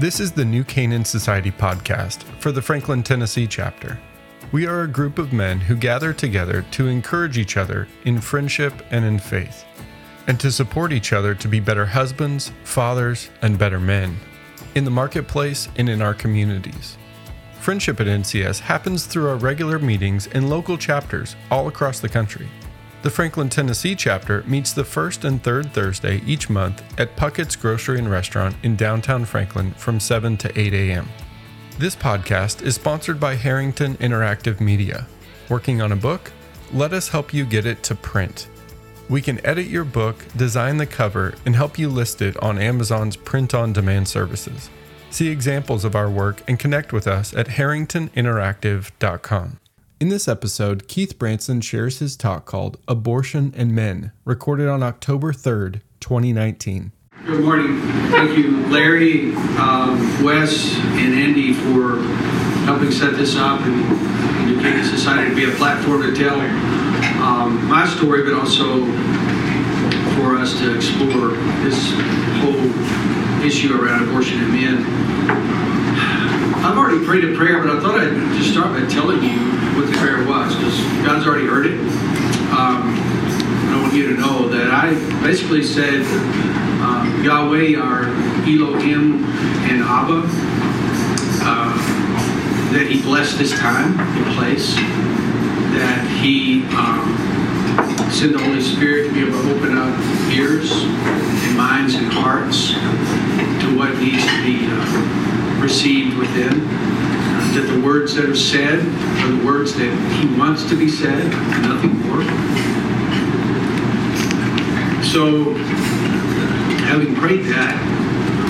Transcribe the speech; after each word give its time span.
This 0.00 0.18
is 0.18 0.32
the 0.32 0.46
New 0.46 0.64
Canaan 0.64 1.04
Society 1.04 1.50
podcast 1.50 2.22
for 2.40 2.52
the 2.52 2.62
Franklin, 2.62 3.02
Tennessee 3.02 3.46
chapter. 3.46 4.00
We 4.50 4.66
are 4.66 4.80
a 4.80 4.88
group 4.88 5.18
of 5.18 5.34
men 5.34 5.60
who 5.60 5.76
gather 5.76 6.14
together 6.14 6.62
to 6.70 6.86
encourage 6.86 7.36
each 7.36 7.58
other 7.58 7.86
in 8.06 8.18
friendship 8.18 8.72
and 8.90 9.04
in 9.04 9.18
faith, 9.18 9.66
and 10.26 10.40
to 10.40 10.50
support 10.50 10.94
each 10.94 11.12
other 11.12 11.34
to 11.34 11.48
be 11.48 11.60
better 11.60 11.84
husbands, 11.84 12.50
fathers, 12.64 13.28
and 13.42 13.58
better 13.58 13.78
men 13.78 14.16
in 14.74 14.86
the 14.86 14.90
marketplace 14.90 15.68
and 15.76 15.86
in 15.86 16.00
our 16.00 16.14
communities. 16.14 16.96
Friendship 17.60 18.00
at 18.00 18.06
NCS 18.06 18.58
happens 18.58 19.04
through 19.04 19.28
our 19.28 19.36
regular 19.36 19.78
meetings 19.78 20.28
in 20.28 20.48
local 20.48 20.78
chapters 20.78 21.36
all 21.50 21.68
across 21.68 22.00
the 22.00 22.08
country. 22.08 22.48
The 23.02 23.08
Franklin, 23.08 23.48
Tennessee 23.48 23.94
chapter 23.94 24.42
meets 24.42 24.74
the 24.74 24.84
first 24.84 25.24
and 25.24 25.42
third 25.42 25.72
Thursday 25.72 26.20
each 26.26 26.50
month 26.50 26.82
at 27.00 27.16
Puckett's 27.16 27.56
Grocery 27.56 27.98
and 27.98 28.10
Restaurant 28.10 28.54
in 28.62 28.76
downtown 28.76 29.24
Franklin 29.24 29.72
from 29.72 29.98
7 29.98 30.36
to 30.36 30.60
8 30.60 30.74
a.m. 30.74 31.08
This 31.78 31.96
podcast 31.96 32.60
is 32.60 32.74
sponsored 32.74 33.18
by 33.18 33.36
Harrington 33.36 33.96
Interactive 33.96 34.60
Media. 34.60 35.06
Working 35.48 35.80
on 35.80 35.92
a 35.92 35.96
book? 35.96 36.30
Let 36.74 36.92
us 36.92 37.08
help 37.08 37.32
you 37.32 37.46
get 37.46 37.64
it 37.64 37.82
to 37.84 37.94
print. 37.94 38.48
We 39.08 39.22
can 39.22 39.42
edit 39.46 39.68
your 39.68 39.84
book, 39.84 40.22
design 40.36 40.76
the 40.76 40.84
cover, 40.84 41.36
and 41.46 41.56
help 41.56 41.78
you 41.78 41.88
list 41.88 42.20
it 42.20 42.36
on 42.42 42.58
Amazon's 42.58 43.16
print 43.16 43.54
on 43.54 43.72
demand 43.72 44.08
services. 44.08 44.68
See 45.08 45.28
examples 45.28 45.86
of 45.86 45.96
our 45.96 46.10
work 46.10 46.42
and 46.46 46.58
connect 46.58 46.92
with 46.92 47.06
us 47.06 47.32
at 47.32 47.46
harringtoninteractive.com. 47.46 49.58
In 50.00 50.08
this 50.08 50.28
episode, 50.28 50.88
Keith 50.88 51.18
Branson 51.18 51.60
shares 51.60 51.98
his 51.98 52.16
talk 52.16 52.46
called 52.46 52.78
Abortion 52.88 53.52
and 53.54 53.74
Men, 53.74 54.12
recorded 54.24 54.66
on 54.66 54.82
October 54.82 55.30
3rd, 55.30 55.82
2019. 56.00 56.92
Good 57.26 57.44
morning. 57.44 57.82
Thank 58.08 58.38
you, 58.38 58.66
Larry, 58.68 59.34
um, 59.58 60.24
Wes, 60.24 60.74
and 60.74 61.12
Andy 61.12 61.52
for 61.52 62.00
helping 62.64 62.90
set 62.90 63.12
this 63.18 63.36
up 63.36 63.60
and 63.60 63.76
New 64.46 64.58
Canaan 64.62 64.86
Society 64.86 65.28
to 65.28 65.36
be 65.36 65.44
a 65.44 65.54
platform 65.56 66.00
to 66.00 66.14
tell 66.14 66.40
um, 67.20 67.62
my 67.68 67.86
story, 67.86 68.24
but 68.24 68.32
also 68.32 68.86
for 70.16 70.38
us 70.38 70.58
to 70.60 70.74
explore 70.74 71.36
this 71.60 71.92
whole 72.40 73.44
issue 73.44 73.78
around 73.78 74.08
abortion 74.08 74.40
and 74.44 74.50
men. 74.50 74.84
I've 76.64 76.78
already 76.78 77.04
prayed 77.04 77.24
a 77.24 77.36
prayer, 77.36 77.60
but 77.62 77.76
I 77.76 77.80
thought 77.80 78.00
I'd 78.00 78.14
just 78.38 78.52
start 78.52 78.72
by 78.72 78.88
telling 78.88 79.22
you 79.22 79.59
what 79.80 79.90
the 79.90 79.96
prayer 79.96 80.26
was, 80.26 80.54
because 80.56 80.78
God's 81.06 81.26
already 81.26 81.46
heard 81.46 81.64
it. 81.64 81.80
Um, 82.52 82.92
I 83.72 83.78
want 83.80 83.94
you 83.94 84.14
to 84.14 84.20
know 84.20 84.46
that 84.48 84.70
I 84.70 84.92
basically 85.22 85.62
said, 85.62 86.02
um, 86.82 87.24
Yahweh, 87.24 87.78
our 87.78 88.04
Elohim 88.44 89.24
and 89.70 89.82
Abba, 89.82 90.24
uh, 91.42 92.72
that 92.74 92.88
He 92.90 93.00
blessed 93.00 93.38
this 93.38 93.58
time 93.58 93.98
and 93.98 94.36
place, 94.36 94.74
that 94.74 96.06
He 96.20 96.64
um, 96.76 97.16
send 98.10 98.34
the 98.34 98.38
Holy 98.38 98.60
Spirit 98.60 99.08
to 99.08 99.14
be 99.14 99.22
able 99.22 99.40
to 99.40 99.56
open 99.56 99.78
up 99.78 99.98
ears 100.30 100.72
and 100.72 101.56
minds 101.56 101.94
and 101.94 102.12
hearts 102.12 102.72
to 102.72 103.78
what 103.78 103.96
needs 103.98 104.26
to 104.26 104.42
be 104.42 104.66
uh, 104.68 105.62
received 105.62 106.18
within. 106.18 106.68
That 107.50 107.66
the 107.66 107.80
words 107.80 108.14
that 108.14 108.26
are 108.26 108.36
said 108.36 108.78
are 108.78 109.36
the 109.36 109.44
words 109.44 109.74
that 109.74 109.90
He 110.22 110.38
wants 110.38 110.68
to 110.68 110.76
be 110.76 110.88
said, 110.88 111.28
nothing 111.62 111.98
more. 112.06 112.22
So, 115.02 115.54
having 116.86 117.16
prayed 117.16 117.46
that, 117.46 117.74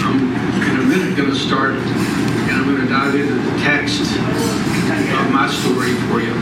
I'm 0.05 0.21
in 0.21 0.81
a 0.81 0.84
minute 0.84 1.17
going 1.17 1.31
to 1.31 1.34
start 1.34 1.77
and 1.77 2.51
I'm 2.51 2.65
going 2.67 2.83
to 2.83 2.93
dive 2.93 3.15
into 3.15 3.33
the 3.33 3.59
text 3.61 4.03
of 4.03 5.33
my 5.33 5.48
story 5.48 5.95
for 6.11 6.21
you. 6.21 6.34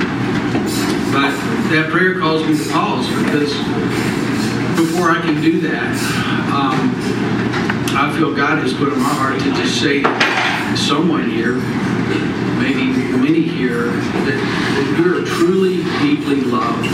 But 1.14 1.30
that 1.70 1.90
prayer 1.92 2.18
calls 2.18 2.44
me 2.44 2.58
to 2.58 2.72
pause 2.72 3.06
because 3.08 3.54
before 4.74 5.10
I 5.12 5.20
can 5.22 5.40
do 5.40 5.60
that, 5.60 5.94
um, 6.50 6.90
I 7.94 8.12
feel 8.16 8.34
God 8.34 8.58
has 8.58 8.74
put 8.74 8.92
in 8.92 8.98
my 8.98 9.14
heart 9.14 9.38
to 9.38 9.50
just 9.54 9.80
say 9.80 10.02
someone 10.88 11.28
here, 11.28 11.56
maybe 12.56 12.86
many 13.18 13.42
here, 13.42 13.88
that, 13.88 14.40
that 14.74 14.96
you're 14.98 15.22
truly, 15.22 15.84
deeply 16.00 16.40
loved. 16.40 16.86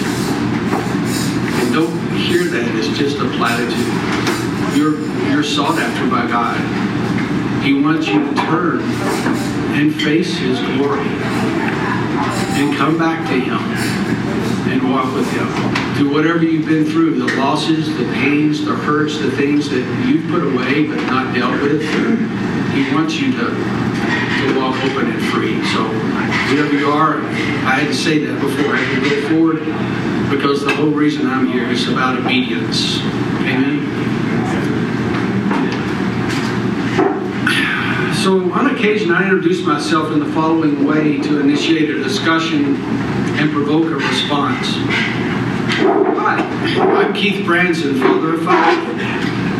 And 1.63 1.73
don't 1.73 2.17
hear 2.17 2.43
that 2.43 2.75
as 2.75 2.99
just 2.99 3.19
a 3.19 3.29
platitude. 3.39 4.77
You're, 4.77 4.99
you're 5.31 5.45
sought 5.45 5.79
after 5.79 6.11
by 6.11 6.27
God. 6.27 6.59
He 7.63 7.81
wants 7.81 8.09
you 8.09 8.19
to 8.29 8.35
turn 8.35 8.81
and 9.79 9.95
face 9.95 10.39
His 10.39 10.59
glory 10.59 11.07
and 12.59 12.77
come 12.77 12.99
back 12.99 13.29
to 13.29 13.39
Him 13.39 13.61
and 14.73 14.91
walk 14.91 15.15
with 15.15 15.31
Him. 15.31 15.95
Through 15.95 16.13
whatever 16.13 16.43
you've 16.43 16.67
been 16.67 16.85
through, 16.85 17.25
the 17.25 17.37
losses, 17.37 17.97
the 17.97 18.13
pains, 18.15 18.65
the 18.65 18.75
hurts, 18.75 19.21
the 19.21 19.31
things 19.31 19.71
that 19.71 20.05
you've 20.05 20.29
put 20.33 20.43
away 20.43 20.85
but 20.85 20.97
not 21.07 21.33
dealt 21.33 21.63
with, 21.63 22.44
He 22.75 22.93
wants 22.93 23.15
you 23.15 23.31
to, 23.31 23.39
to 23.39 24.59
walk 24.59 24.75
open 24.85 25.11
and 25.13 25.23
free. 25.27 25.65
So, 25.67 25.85
wherever 26.53 26.77
you 26.77 26.91
are, 26.91 27.21
I 27.21 27.79
had 27.79 27.87
to 27.87 27.95
say 27.95 28.19
that 28.25 28.41
before 28.41 28.75
I 28.75 28.85
could 28.85 29.05
go 29.05 29.29
forward 29.29 29.61
because 30.29 30.65
the 30.65 30.75
whole 30.75 30.91
reason 30.91 31.27
I'm 31.29 31.47
here 31.47 31.71
is 31.71 31.89
about 31.89 32.19
obedience. 32.19 32.99
Amen. 33.43 33.85
So, 38.25 38.53
on 38.53 38.75
occasion, 38.75 39.13
I 39.13 39.23
introduce 39.23 39.65
myself 39.65 40.11
in 40.11 40.19
the 40.19 40.33
following 40.33 40.85
way 40.85 41.19
to 41.19 41.41
initiate 41.41 41.91
a 41.91 42.03
discussion 42.03 42.75
and 43.37 43.53
provoke 43.53 43.85
a 43.85 43.97
response. 43.97 44.67
Hi, 46.17 46.41
I'm 46.81 47.13
Keith 47.15 47.47
Branson, 47.47 48.01
father 48.01 48.35
of 48.35 48.45
five. 48.45 49.14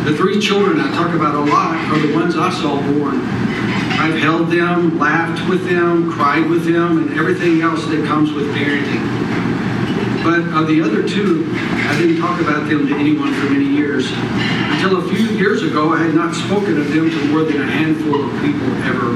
The 0.05 0.15
three 0.15 0.39
children 0.39 0.79
I 0.79 0.91
talk 0.93 1.15
about 1.15 1.33
a 1.33 1.39
lot 1.39 1.75
are 1.89 1.97
the 1.97 2.13
ones 2.13 2.37
I 2.37 2.51
saw 2.51 2.79
born. 2.79 3.21
I've 3.97 4.19
held 4.19 4.51
them, 4.51 4.99
laughed 4.99 5.49
with 5.49 5.67
them, 5.67 6.11
cried 6.11 6.47
with 6.47 6.63
them, 6.63 6.99
and 6.99 7.17
everything 7.17 7.61
else 7.61 7.87
that 7.87 8.05
comes 8.05 8.31
with 8.31 8.45
parenting. 8.53 9.01
But 10.23 10.41
of 10.61 10.67
the 10.67 10.79
other 10.83 11.01
two, 11.07 11.49
I 11.57 11.97
didn't 11.97 12.21
talk 12.21 12.39
about 12.39 12.69
them 12.69 12.85
to 12.87 12.95
anyone 12.95 13.33
for 13.33 13.49
many 13.49 13.65
years. 13.65 14.11
Until 14.11 14.97
a 15.03 15.09
few 15.09 15.25
years 15.35 15.63
ago, 15.63 15.91
I 15.91 16.03
had 16.03 16.13
not 16.13 16.35
spoken 16.35 16.79
of 16.79 16.93
them 16.93 17.09
to 17.09 17.25
more 17.29 17.43
than 17.43 17.63
a 17.63 17.65
handful 17.65 18.29
of 18.29 18.41
people 18.43 18.71
ever. 18.85 19.11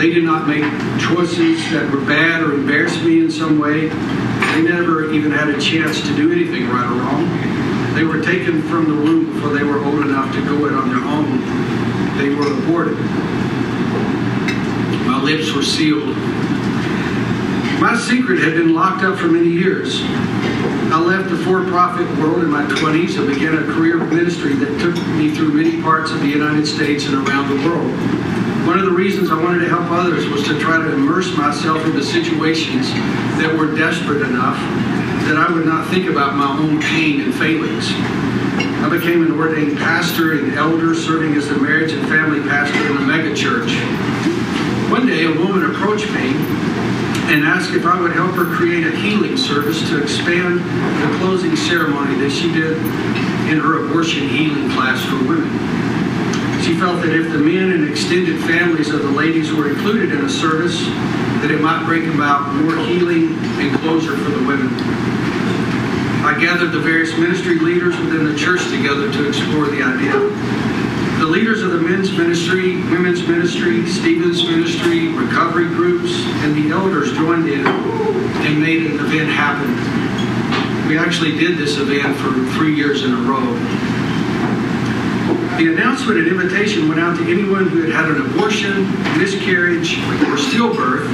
They 0.00 0.08
did 0.08 0.24
not 0.24 0.48
make 0.48 0.64
choices 0.98 1.70
that 1.72 1.92
were 1.92 2.00
bad 2.00 2.42
or 2.42 2.54
embarrassed 2.54 3.02
me 3.04 3.20
in 3.20 3.30
some 3.30 3.58
way. 3.58 3.88
They 3.88 4.62
never 4.62 5.12
even 5.12 5.32
had 5.32 5.50
a 5.50 5.60
chance 5.60 6.00
to 6.00 6.16
do 6.16 6.32
anything 6.32 6.66
right 6.70 6.86
or 6.86 6.94
wrong. 6.94 7.65
They 7.96 8.04
were 8.04 8.20
taken 8.20 8.60
from 8.60 8.84
the 8.90 8.94
womb 8.94 9.32
before 9.32 9.54
they 9.54 9.64
were 9.64 9.82
old 9.82 10.02
enough 10.02 10.30
to 10.34 10.42
go 10.42 10.66
it 10.66 10.74
on 10.74 10.90
their 10.90 11.02
own. 11.02 11.40
They 12.18 12.28
were 12.28 12.52
aborted. 12.52 12.98
My 15.06 15.18
lips 15.22 15.50
were 15.54 15.62
sealed. 15.62 16.14
My 17.80 17.96
secret 17.98 18.40
had 18.40 18.52
been 18.52 18.74
locked 18.74 19.02
up 19.02 19.18
for 19.18 19.28
many 19.28 19.48
years. 19.48 20.02
I 20.92 21.00
left 21.00 21.30
the 21.30 21.38
for 21.38 21.64
profit 21.64 22.06
world 22.18 22.44
in 22.44 22.50
my 22.50 22.66
20s 22.66 23.18
and 23.18 23.32
began 23.32 23.56
a 23.56 23.64
career 23.72 24.02
of 24.02 24.12
ministry 24.12 24.52
that 24.52 24.78
took 24.78 24.94
me 25.16 25.34
through 25.34 25.54
many 25.54 25.80
parts 25.80 26.10
of 26.10 26.20
the 26.20 26.28
United 26.28 26.66
States 26.66 27.06
and 27.06 27.26
around 27.26 27.48
the 27.48 27.66
world. 27.66 27.90
One 28.66 28.78
of 28.78 28.84
the 28.84 28.92
reasons 28.92 29.30
I 29.30 29.42
wanted 29.42 29.60
to 29.60 29.70
help 29.70 29.90
others 29.90 30.28
was 30.28 30.44
to 30.48 30.58
try 30.60 30.76
to 30.76 30.92
immerse 30.92 31.34
myself 31.34 31.82
into 31.86 32.04
situations 32.04 32.90
that 33.40 33.56
were 33.56 33.74
desperate 33.74 34.20
enough 34.20 34.95
that 35.26 35.36
I 35.36 35.52
would 35.52 35.66
not 35.66 35.88
think 35.88 36.08
about 36.08 36.36
my 36.36 36.56
own 36.56 36.80
pain 36.80 37.20
and 37.20 37.34
failings. 37.34 37.90
I 38.82 38.88
became 38.88 39.22
an 39.22 39.32
ordained 39.32 39.76
pastor 39.76 40.38
and 40.38 40.54
elder 40.54 40.94
serving 40.94 41.34
as 41.34 41.48
the 41.48 41.56
marriage 41.56 41.92
and 41.92 42.06
family 42.06 42.40
pastor 42.48 42.78
in 42.86 42.96
a 42.96 43.00
megachurch. 43.00 43.74
One 44.88 45.06
day, 45.06 45.24
a 45.24 45.32
woman 45.32 45.64
approached 45.64 46.08
me 46.12 46.30
and 47.26 47.42
asked 47.42 47.72
if 47.74 47.84
I 47.84 48.00
would 48.00 48.12
help 48.12 48.36
her 48.36 48.44
create 48.54 48.86
a 48.86 48.94
healing 48.94 49.36
service 49.36 49.88
to 49.88 50.00
expand 50.00 50.60
the 50.60 51.18
closing 51.18 51.56
ceremony 51.56 52.14
that 52.20 52.30
she 52.30 52.52
did 52.52 52.76
in 53.50 53.58
her 53.58 53.84
abortion 53.84 54.28
healing 54.28 54.70
class 54.70 55.04
for 55.04 55.16
women. 55.26 55.50
She 56.62 56.78
felt 56.78 57.02
that 57.02 57.10
if 57.10 57.32
the 57.32 57.38
men 57.38 57.72
and 57.72 57.88
extended 57.90 58.38
families 58.44 58.90
of 58.90 59.02
the 59.02 59.10
ladies 59.10 59.52
were 59.52 59.70
included 59.70 60.12
in 60.12 60.24
a 60.24 60.28
service, 60.28 60.86
that 61.46 61.54
it 61.54 61.62
might 61.62 61.86
bring 61.86 62.12
about 62.12 62.52
more 62.54 62.76
healing 62.76 63.38
and 63.62 63.78
closure 63.78 64.16
for 64.16 64.30
the 64.30 64.44
women. 64.48 64.66
I 66.26 66.36
gathered 66.40 66.72
the 66.72 66.80
various 66.80 67.16
ministry 67.16 67.60
leaders 67.60 67.96
within 67.98 68.24
the 68.24 68.36
church 68.36 68.64
together 68.64 69.12
to 69.12 69.28
explore 69.28 69.66
the 69.66 69.80
idea. 69.80 70.18
The 71.20 71.26
leaders 71.26 71.62
of 71.62 71.70
the 71.70 71.80
men's 71.80 72.10
ministry, 72.10 72.82
women's 72.90 73.28
ministry, 73.28 73.86
Stephen's 73.86 74.42
ministry, 74.42 75.06
recovery 75.06 75.68
groups, 75.68 76.10
and 76.42 76.56
the 76.56 76.74
elders 76.74 77.12
joined 77.12 77.48
in 77.48 77.64
and 77.64 78.60
made 78.60 78.82
an 78.84 78.98
event 78.98 79.30
happen. 79.30 79.70
We 80.88 80.98
actually 80.98 81.38
did 81.38 81.58
this 81.58 81.78
event 81.78 82.16
for 82.16 82.32
three 82.58 82.74
years 82.74 83.04
in 83.04 83.12
a 83.12 83.18
row. 83.18 83.54
The 85.56 85.72
announcement 85.72 86.18
and 86.18 86.28
invitation 86.28 86.86
went 86.86 87.00
out 87.00 87.16
to 87.16 87.22
anyone 87.22 87.66
who 87.66 87.80
had 87.80 87.90
had 87.90 88.10
an 88.10 88.20
abortion, 88.20 88.84
miscarriage, 89.16 89.96
or 90.28 90.36
stillbirth 90.36 91.08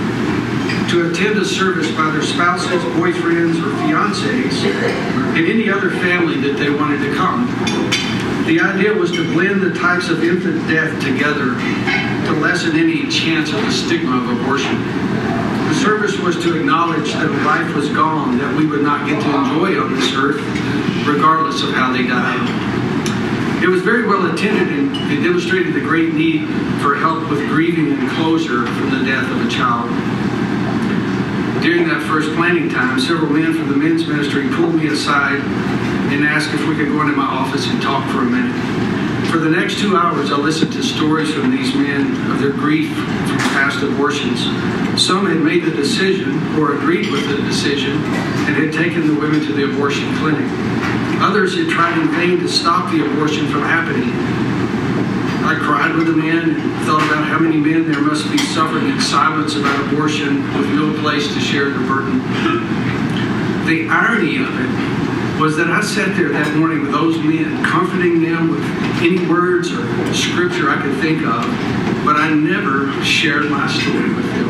to 0.90 1.08
attend 1.08 1.38
a 1.38 1.44
service 1.44 1.88
by 1.92 2.10
their 2.10 2.22
spouses, 2.22 2.82
boyfriends, 2.98 3.62
or 3.62 3.70
fiancés, 3.86 4.64
and 5.38 5.46
any 5.46 5.70
other 5.70 5.90
family 5.90 6.40
that 6.40 6.58
they 6.58 6.70
wanted 6.70 6.98
to 7.06 7.14
come. 7.14 7.46
The 8.46 8.58
idea 8.58 8.92
was 8.92 9.12
to 9.12 9.32
blend 9.32 9.62
the 9.62 9.78
types 9.78 10.08
of 10.08 10.24
infant 10.24 10.66
death 10.66 11.00
together 11.00 11.54
to 12.26 12.32
lessen 12.40 12.76
any 12.76 13.08
chance 13.08 13.52
of 13.52 13.62
the 13.62 13.70
stigma 13.70 14.16
of 14.16 14.40
abortion. 14.40 14.76
The 15.68 15.74
service 15.74 16.18
was 16.18 16.34
to 16.42 16.58
acknowledge 16.58 17.12
that 17.12 17.30
life 17.46 17.76
was 17.76 17.88
gone 17.90 18.38
that 18.38 18.56
we 18.56 18.66
would 18.66 18.82
not 18.82 19.06
get 19.08 19.22
to 19.22 19.38
enjoy 19.38 19.80
on 19.80 19.94
this 19.94 20.12
earth, 20.16 20.40
regardless 21.06 21.62
of 21.62 21.70
how 21.74 21.92
they 21.92 22.02
died. 22.02 22.61
It 23.62 23.68
was 23.68 23.82
very 23.82 24.08
well 24.08 24.26
attended 24.26 24.76
and 24.76 24.96
it 25.12 25.22
demonstrated 25.22 25.72
the 25.72 25.80
great 25.80 26.14
need 26.14 26.48
for 26.82 26.96
help 26.96 27.30
with 27.30 27.38
grieving 27.48 27.92
and 27.92 28.10
closure 28.10 28.66
from 28.66 28.90
the 28.90 29.04
death 29.04 29.30
of 29.30 29.46
a 29.46 29.48
child. 29.48 29.88
During 31.62 31.86
that 31.86 32.02
first 32.02 32.34
planning 32.34 32.68
time, 32.68 32.98
several 32.98 33.30
men 33.30 33.54
from 33.54 33.68
the 33.68 33.76
men's 33.76 34.04
ministry 34.04 34.48
pulled 34.48 34.74
me 34.74 34.88
aside 34.88 35.38
and 36.10 36.24
asked 36.24 36.52
if 36.52 36.66
we 36.66 36.74
could 36.74 36.88
go 36.88 37.02
into 37.02 37.14
my 37.14 37.22
office 37.22 37.68
and 37.68 37.80
talk 37.80 38.10
for 38.10 38.22
a 38.22 38.24
minute. 38.24 39.30
For 39.30 39.38
the 39.38 39.48
next 39.48 39.78
two 39.78 39.96
hours, 39.96 40.32
I 40.32 40.38
listened 40.38 40.72
to 40.72 40.82
stories 40.82 41.32
from 41.32 41.52
these 41.52 41.72
men 41.72 42.30
of 42.32 42.40
their 42.40 42.50
grief 42.50 42.92
from 42.92 43.38
past 43.54 43.80
abortions. 43.80 44.42
Some 45.00 45.26
had 45.26 45.38
made 45.38 45.62
the 45.62 45.70
decision 45.70 46.36
or 46.58 46.74
agreed 46.74 47.12
with 47.12 47.28
the 47.28 47.40
decision 47.44 47.92
and 47.92 48.56
had 48.56 48.72
taken 48.72 49.06
the 49.06 49.14
women 49.14 49.40
to 49.46 49.52
the 49.52 49.72
abortion 49.72 50.12
clinic. 50.16 50.50
Others 51.22 51.56
had 51.56 51.68
tried 51.68 51.98
in 51.98 52.08
vain 52.08 52.40
to 52.40 52.48
stop 52.48 52.90
the 52.92 53.06
abortion 53.06 53.46
from 53.48 53.62
happening 53.62 54.10
I 55.44 55.56
cried 55.56 55.96
with 55.96 56.06
the 56.06 56.12
men 56.12 56.50
and 56.50 56.86
thought 56.86 57.02
about 57.02 57.24
how 57.24 57.38
many 57.40 57.56
men 57.56 57.90
there 57.90 58.00
must 58.00 58.30
be 58.30 58.38
suffering 58.38 58.88
in 58.88 59.00
silence 59.00 59.56
about 59.56 59.92
abortion 59.92 60.40
with 60.56 60.68
no 60.70 60.96
place 61.00 61.34
to 61.34 61.40
share 61.40 61.68
the 61.68 61.80
burden. 61.80 62.20
The 63.66 63.88
irony 63.88 64.36
of 64.36 64.48
it 64.48 65.40
was 65.40 65.56
that 65.56 65.68
I 65.68 65.80
sat 65.80 66.16
there 66.16 66.28
that 66.28 66.56
morning 66.56 66.82
with 66.82 66.92
those 66.92 67.18
men, 67.18 67.64
comforting 67.64 68.22
them 68.22 68.50
with 68.50 68.64
any 69.02 69.26
words 69.26 69.72
or 69.72 70.14
scripture 70.14 70.70
I 70.70 70.80
could 70.80 70.96
think 71.00 71.26
of, 71.26 71.42
but 72.04 72.16
I 72.16 72.32
never 72.32 72.92
shared 73.02 73.50
my 73.50 73.66
story 73.66 74.14
with 74.14 74.26
them. 74.32 74.48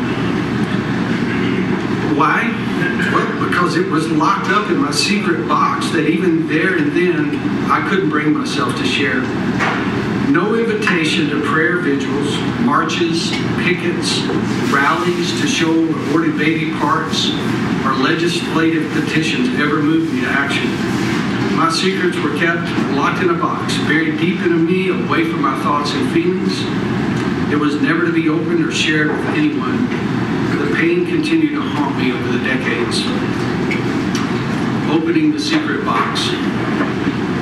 Why? 2.19 3.32
Because 3.63 3.77
it 3.77 3.89
was 3.93 4.11
locked 4.11 4.49
up 4.49 4.69
in 4.73 4.77
my 4.77 4.91
secret 4.91 5.47
box 5.47 5.89
that 5.91 6.09
even 6.09 6.49
there 6.49 6.79
and 6.79 6.91
then 6.97 7.37
I 7.71 7.89
couldn't 7.89 8.11
bring 8.11 8.33
myself 8.33 8.75
to 8.77 8.85
share 8.85 9.21
no 10.33 10.57
invitation 10.57 11.31
to 11.31 11.41
prayer 11.47 11.79
vigils, 11.79 12.37
marches, 12.67 13.31
pickets, 13.63 14.19
rallies 14.75 15.41
to 15.41 15.47
show 15.47 15.71
aborted 15.71 16.37
baby 16.37 16.73
parts, 16.73 17.31
or 17.87 17.95
legislative 18.03 18.91
petitions 18.95 19.49
ever 19.61 19.81
moved 19.81 20.13
me 20.13 20.23
to 20.23 20.27
action. 20.27 20.67
My 21.55 21.71
secrets 21.71 22.17
were 22.19 22.37
kept 22.37 22.67
locked 22.97 23.23
in 23.23 23.31
a 23.31 23.39
box, 23.39 23.79
buried 23.87 24.19
deep 24.19 24.41
into 24.41 24.59
me, 24.59 24.89
away 24.89 25.23
from 25.31 25.41
my 25.41 25.57
thoughts 25.63 25.93
and 25.93 26.11
feelings. 26.11 26.63
It 27.53 27.61
was 27.61 27.81
never 27.81 28.07
to 28.07 28.13
be 28.13 28.29
opened 28.29 28.65
or 28.65 28.73
shared 28.73 29.11
with 29.11 29.25
anyone. 29.39 29.87
The 30.59 30.75
pain 30.75 31.07
continued 31.07 31.53
to 31.53 31.61
haunt 31.61 31.97
me 31.97 32.11
over 32.13 32.39
the 32.39 32.45
decades. 32.45 33.03
Opening 35.13 35.33
the 35.33 35.41
secret 35.41 35.85
box. 35.85 36.31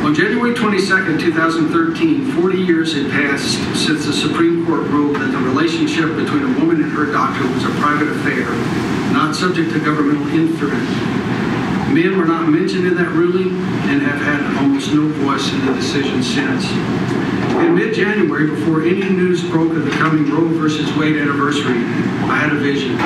On 0.02 0.12
January 0.12 0.52
22, 0.54 1.18
2013, 1.20 2.32
40 2.32 2.58
years 2.58 2.94
had 2.94 3.08
passed 3.12 3.58
since 3.78 4.06
the 4.06 4.12
Supreme 4.12 4.66
Court 4.66 4.80
ruled 4.88 5.14
that 5.14 5.30
the 5.30 5.38
relationship 5.38 6.16
between 6.16 6.42
a 6.42 6.58
woman 6.58 6.82
and 6.82 6.90
her 6.90 7.12
doctor 7.12 7.46
was 7.46 7.62
a 7.62 7.70
private 7.78 8.08
affair, 8.08 8.50
not 9.12 9.36
subject 9.36 9.70
to 9.70 9.78
governmental 9.78 10.26
interference. 10.34 10.90
Men 11.94 12.18
were 12.18 12.24
not 12.24 12.48
mentioned 12.48 12.88
in 12.88 12.96
that 12.96 13.10
ruling 13.10 13.54
and 13.86 14.02
have 14.02 14.20
had 14.20 14.56
almost 14.58 14.92
no 14.92 15.06
voice 15.22 15.52
in 15.52 15.64
the 15.66 15.74
decision 15.74 16.24
since. 16.24 16.68
In 17.62 17.76
mid-January, 17.76 18.50
before 18.50 18.82
any 18.82 19.08
news 19.10 19.48
broke 19.48 19.70
of 19.76 19.84
the 19.84 19.92
coming 19.92 20.28
Roe 20.28 20.48
versus 20.58 20.92
Wade 20.96 21.18
anniversary, 21.18 21.78
I 22.26 22.34
had 22.34 22.50
a 22.50 22.58
vision. 22.58 22.98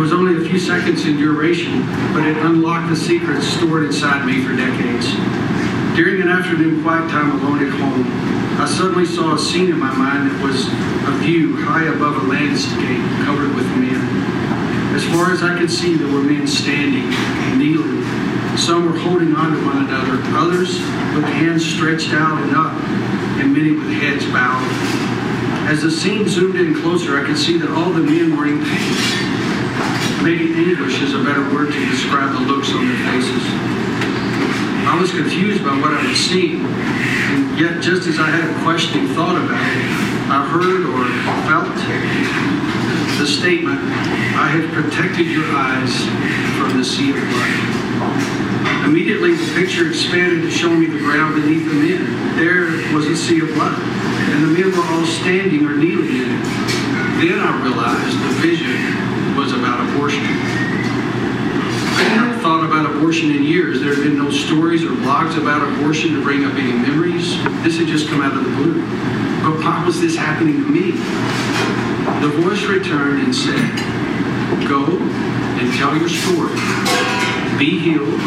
It 0.00 0.04
was 0.04 0.14
only 0.14 0.42
a 0.42 0.48
few 0.48 0.58
seconds 0.58 1.04
in 1.04 1.18
duration, 1.18 1.84
but 2.14 2.24
it 2.24 2.34
unlocked 2.38 2.88
the 2.88 2.96
secrets 2.96 3.46
stored 3.46 3.84
inside 3.84 4.24
me 4.24 4.42
for 4.42 4.56
decades. 4.56 5.12
During 5.94 6.22
an 6.22 6.28
afternoon 6.28 6.82
quiet 6.82 7.10
time 7.10 7.38
alone 7.38 7.62
at 7.62 7.68
home, 7.78 8.06
I 8.58 8.64
suddenly 8.64 9.04
saw 9.04 9.34
a 9.34 9.38
scene 9.38 9.68
in 9.68 9.78
my 9.78 9.94
mind 9.94 10.30
that 10.30 10.42
was 10.42 10.68
a 11.04 11.18
view 11.20 11.54
high 11.54 11.84
above 11.84 12.16
a 12.16 12.26
landscape 12.26 13.04
covered 13.26 13.54
with 13.54 13.66
men. 13.76 14.00
As 14.96 15.04
far 15.04 15.32
as 15.32 15.42
I 15.42 15.58
could 15.58 15.70
see, 15.70 15.96
there 15.96 16.10
were 16.10 16.22
men 16.22 16.46
standing, 16.46 17.10
kneeling. 17.58 18.00
Some 18.56 18.90
were 18.90 18.98
holding 18.98 19.36
on 19.36 19.52
to 19.52 19.66
one 19.66 19.84
another, 19.84 20.16
others 20.34 20.80
with 21.14 21.26
hands 21.26 21.62
stretched 21.62 22.14
out 22.14 22.42
and 22.42 22.56
up, 22.56 22.72
and 23.36 23.52
many 23.52 23.72
with 23.72 23.92
heads 24.00 24.24
bowed. 24.32 24.64
As 25.68 25.82
the 25.82 25.90
scene 25.90 26.26
zoomed 26.26 26.56
in 26.56 26.74
closer, 26.80 27.20
I 27.20 27.26
could 27.26 27.36
see 27.36 27.58
that 27.58 27.70
all 27.70 27.92
the 27.92 28.02
men 28.02 28.34
were 28.34 28.46
in 28.46 28.64
pain. 28.64 29.19
Maybe 30.22 30.52
anguish 30.52 31.00
is 31.00 31.14
a 31.14 31.24
better 31.24 31.42
word 31.48 31.72
to 31.72 31.80
describe 31.88 32.32
the 32.32 32.40
looks 32.40 32.70
on 32.74 32.86
their 32.86 32.98
faces. 33.08 33.42
I 34.84 34.98
was 35.00 35.10
confused 35.12 35.64
by 35.64 35.72
what 35.80 35.94
I 35.94 36.00
had 36.00 36.16
seen, 36.16 36.66
and 36.66 37.58
yet 37.58 37.80
just 37.80 38.06
as 38.06 38.20
I 38.20 38.28
had 38.28 38.44
a 38.44 38.62
questioning 38.62 39.08
thought 39.14 39.36
about 39.36 39.64
it, 39.64 39.88
I 40.28 40.44
heard 40.44 40.84
or 40.92 41.08
felt 41.48 41.72
the 43.16 43.26
statement, 43.26 43.80
I 44.36 44.48
have 44.48 44.68
protected 44.72 45.26
your 45.26 45.48
eyes 45.56 46.04
from 46.60 46.76
the 46.76 46.84
sea 46.84 47.16
of 47.16 47.16
blood. 47.16 48.84
Immediately, 48.84 49.36
the 49.36 49.54
picture 49.54 49.88
expanded 49.88 50.42
to 50.42 50.50
show 50.50 50.68
me 50.68 50.84
the 50.84 50.98
ground 50.98 51.36
beneath 51.40 51.64
the 51.64 51.74
men. 51.74 52.36
There 52.36 52.68
was 52.94 53.06
a 53.06 53.16
sea 53.16 53.40
of 53.40 53.48
blood, 53.54 53.78
and 53.80 54.44
the 54.44 54.52
men 54.52 54.76
were 54.76 54.84
all 54.84 55.06
standing 55.06 55.64
or 55.64 55.76
kneeling 55.76 56.12
in 56.12 56.28
it. 56.28 56.44
Then 57.24 57.40
I 57.40 57.56
realized 57.64 58.20
the 58.20 58.32
vision 58.44 59.19
was 59.36 59.52
about 59.52 59.88
abortion. 59.88 60.22
I 60.22 62.04
hadn't 62.08 62.40
thought 62.40 62.64
about 62.64 62.94
abortion 62.94 63.30
in 63.30 63.42
years. 63.42 63.80
There 63.80 63.94
had 63.94 64.04
been 64.04 64.18
no 64.18 64.30
stories 64.30 64.84
or 64.84 64.90
blogs 64.90 65.36
about 65.36 65.62
abortion 65.62 66.14
to 66.14 66.22
bring 66.22 66.44
up 66.44 66.54
any 66.54 66.72
memories. 66.72 67.36
This 67.62 67.78
had 67.78 67.86
just 67.86 68.08
come 68.08 68.22
out 68.22 68.36
of 68.36 68.44
the 68.44 68.50
blue. 68.50 68.80
But 69.42 69.64
why 69.64 69.84
was 69.84 70.00
this 70.00 70.16
happening 70.16 70.62
to 70.62 70.68
me? 70.68 70.92
The 72.20 72.28
voice 72.42 72.62
returned 72.64 73.22
and 73.22 73.34
said, 73.34 73.76
Go 74.68 74.84
and 74.86 75.72
tell 75.74 75.96
your 75.96 76.08
story. 76.08 76.54
Be 77.58 77.78
healed 77.78 78.20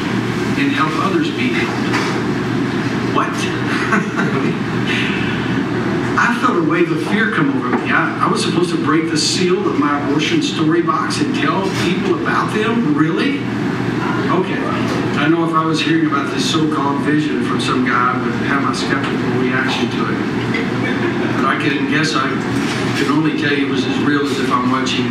and 0.57 0.71
help 0.71 0.91
others 1.03 1.29
be 1.31 1.49
healed. 1.49 1.69
What? 3.15 3.33
I 6.23 6.39
felt 6.39 6.55
a 6.55 6.63
wave 6.63 6.89
of 6.89 7.03
fear 7.07 7.31
come 7.31 7.49
over 7.51 7.75
me. 7.75 7.91
I, 7.91 8.25
I, 8.25 8.31
was 8.31 8.45
supposed 8.45 8.69
to 8.71 8.81
break 8.81 9.11
the 9.11 9.17
seal 9.17 9.67
of 9.67 9.77
my 9.77 9.99
abortion 10.07 10.41
story 10.41 10.81
box 10.81 11.19
and 11.19 11.35
tell 11.35 11.63
people 11.83 12.15
about 12.21 12.53
them? 12.55 12.95
Really? 12.95 13.39
Okay. 14.31 14.63
I 15.19 15.27
know 15.27 15.43
if 15.43 15.53
I 15.53 15.65
was 15.65 15.81
hearing 15.81 16.07
about 16.07 16.31
this 16.31 16.49
so-called 16.49 17.01
vision 17.01 17.43
from 17.43 17.59
some 17.59 17.85
guy, 17.85 18.15
I 18.15 18.23
would 18.23 18.31
have 18.47 18.63
my 18.63 18.71
skeptical 18.71 19.41
reaction 19.43 19.91
to 19.91 20.15
it. 20.15 20.19
But 21.35 21.45
I 21.45 21.59
can 21.59 21.91
guess 21.91 22.15
I 22.15 22.29
can 22.95 23.11
only 23.11 23.37
tell 23.37 23.51
you 23.51 23.67
it 23.67 23.69
was 23.69 23.83
as 23.85 23.99
real 23.99 24.25
as 24.25 24.39
if 24.39 24.49
I'm 24.49 24.71
watching 24.71 25.03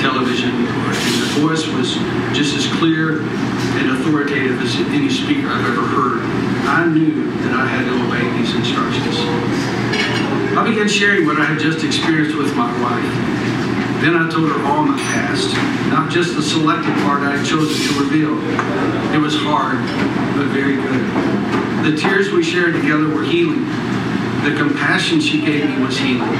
television. 0.00 0.50
And 0.50 1.22
the 1.22 1.30
voice 1.44 1.66
was 1.68 1.94
just 2.36 2.56
as 2.56 2.66
clear 2.78 3.20
and 3.20 3.90
authoritative 3.92 4.60
as 4.60 4.74
any 4.90 5.08
speaker 5.08 5.48
I've 5.48 5.64
ever 5.64 5.86
heard. 5.86 6.20
I 6.66 6.86
knew 6.86 7.30
that 7.44 7.52
I 7.54 7.66
had 7.66 7.84
to 7.84 7.94
obey 8.08 8.24
these 8.38 8.54
instructions. 8.54 9.16
I 10.56 10.64
began 10.64 10.88
sharing 10.88 11.26
what 11.26 11.38
I 11.38 11.44
had 11.44 11.60
just 11.60 11.84
experienced 11.84 12.36
with 12.36 12.56
my 12.56 12.68
wife. 12.82 13.04
Then 14.00 14.16
I 14.16 14.30
told 14.30 14.48
her 14.48 14.64
all 14.64 14.82
my 14.82 14.96
past, 15.12 15.52
not 15.92 16.10
just 16.10 16.34
the 16.34 16.42
selected 16.42 16.94
part 17.04 17.22
I 17.22 17.36
had 17.36 17.46
chosen 17.46 17.76
to 17.76 18.00
reveal. 18.00 18.32
It 19.12 19.20
was 19.20 19.36
hard, 19.36 19.76
but 20.36 20.48
very 20.48 20.76
good. 20.76 21.04
The 21.84 21.96
tears 22.00 22.30
we 22.30 22.42
shared 22.42 22.74
together 22.74 23.08
were 23.08 23.24
healing. 23.24 23.66
The 24.44 24.56
compassion 24.56 25.20
she 25.20 25.40
gave 25.44 25.68
me 25.68 25.84
was 25.84 25.98
healing. 25.98 26.32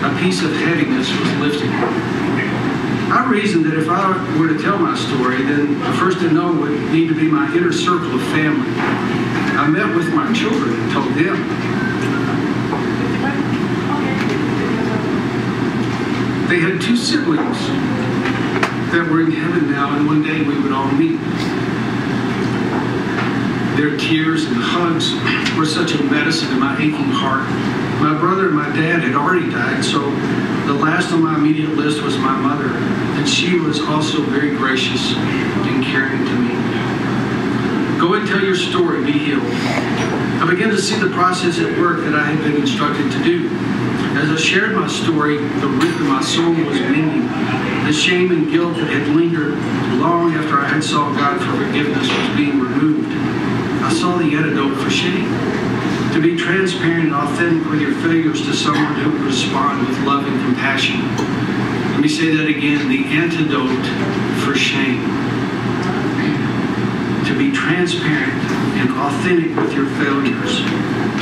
A 0.00 0.16
piece 0.18 0.42
of 0.42 0.52
heaviness 0.52 1.10
was 1.12 1.28
lifted. 1.36 2.27
I 3.10 3.26
reasoned 3.30 3.64
that 3.66 3.74
if 3.74 3.88
I 3.88 4.38
were 4.38 4.48
to 4.48 4.62
tell 4.62 4.78
my 4.78 4.94
story, 4.96 5.42
then 5.42 5.78
the 5.78 5.92
first 5.94 6.18
to 6.20 6.30
know 6.30 6.52
would 6.52 6.92
need 6.92 7.08
to 7.08 7.14
be 7.14 7.28
my 7.28 7.50
inner 7.56 7.72
circle 7.72 8.14
of 8.14 8.22
family. 8.28 8.68
I 9.56 9.66
met 9.66 9.96
with 9.96 10.12
my 10.14 10.32
children 10.32 10.74
and 10.74 10.92
told 10.92 11.14
them 11.14 11.68
They 16.48 16.60
had 16.60 16.80
two 16.80 16.96
siblings 16.96 17.58
that 18.88 19.06
were 19.10 19.20
in 19.20 19.32
heaven 19.32 19.70
now, 19.70 19.94
and 19.94 20.06
one 20.06 20.22
day 20.22 20.40
we 20.42 20.58
would 20.60 20.72
all 20.72 20.90
meet. 20.92 21.20
Their 23.76 23.98
tears 23.98 24.44
and 24.44 24.56
hugs 24.56 25.12
were 25.58 25.66
such 25.66 25.92
a 25.92 26.02
medicine 26.04 26.48
to 26.48 26.56
my 26.56 26.74
aching 26.76 27.12
heart. 27.12 27.44
My 28.00 28.18
brother 28.18 28.46
and 28.46 28.56
my 28.56 28.68
dad 28.70 29.02
had 29.02 29.14
already 29.14 29.50
died, 29.50 29.84
so 29.84 30.08
the 30.68 30.74
last 30.74 31.12
on 31.12 31.22
my 31.22 31.34
immediate 31.34 31.70
list 31.70 32.02
was 32.02 32.18
my 32.18 32.36
mother, 32.36 32.68
and 32.68 33.26
she 33.26 33.58
was 33.58 33.80
also 33.80 34.20
very 34.20 34.54
gracious 34.54 35.14
and 35.16 35.82
caring 35.82 36.22
to 36.26 36.34
me. 36.44 36.52
Go 37.98 38.12
and 38.12 38.28
tell 38.28 38.44
your 38.44 38.54
story, 38.54 39.02
be 39.02 39.12
healed. 39.12 39.42
I 39.42 40.46
began 40.48 40.68
to 40.68 40.78
see 40.78 40.96
the 41.00 41.08
process 41.08 41.58
at 41.58 41.78
work 41.78 42.04
that 42.04 42.14
I 42.14 42.22
had 42.22 42.44
been 42.44 42.60
instructed 42.60 43.10
to 43.12 43.24
do. 43.24 43.48
As 44.20 44.28
I 44.28 44.36
shared 44.36 44.76
my 44.76 44.86
story, 44.88 45.38
the 45.38 45.68
rip 45.68 45.96
in 45.96 46.06
my 46.06 46.20
soul 46.20 46.52
was 46.52 46.80
mending. 46.80 47.24
The 47.86 47.92
shame 47.92 48.30
and 48.30 48.50
guilt 48.50 48.76
that 48.76 48.90
had 48.92 49.08
lingered 49.16 49.54
long 49.98 50.34
after 50.34 50.60
I 50.60 50.68
had 50.68 50.84
sought 50.84 51.16
God 51.16 51.40
for 51.40 51.64
forgiveness 51.64 52.06
was 52.12 52.36
being 52.36 52.60
removed. 52.60 53.08
I 53.82 53.90
saw 53.94 54.18
the 54.18 54.36
antidote 54.36 54.76
for 54.76 54.90
shame. 54.90 55.32
To 56.14 56.22
be 56.22 56.36
transparent 56.36 57.06
and 57.06 57.14
authentic 57.14 57.68
with 57.70 57.80
your 57.80 57.92
failures 57.94 58.42
to 58.46 58.52
someone 58.52 58.94
who 58.96 59.12
would 59.12 59.20
respond 59.22 59.86
with 59.86 59.98
love 60.00 60.26
and 60.26 60.40
compassion. 60.40 61.00
Let 61.92 62.00
me 62.00 62.08
say 62.08 62.34
that 62.36 62.48
again 62.48 62.88
the 62.88 63.04
antidote 63.04 63.86
for 64.42 64.56
shame 64.56 65.02
to 67.26 67.36
be 67.36 67.52
transparent 67.52 68.32
and 68.80 68.90
authentic 68.90 69.54
with 69.56 69.74
your 69.74 69.86
failures 70.00 70.60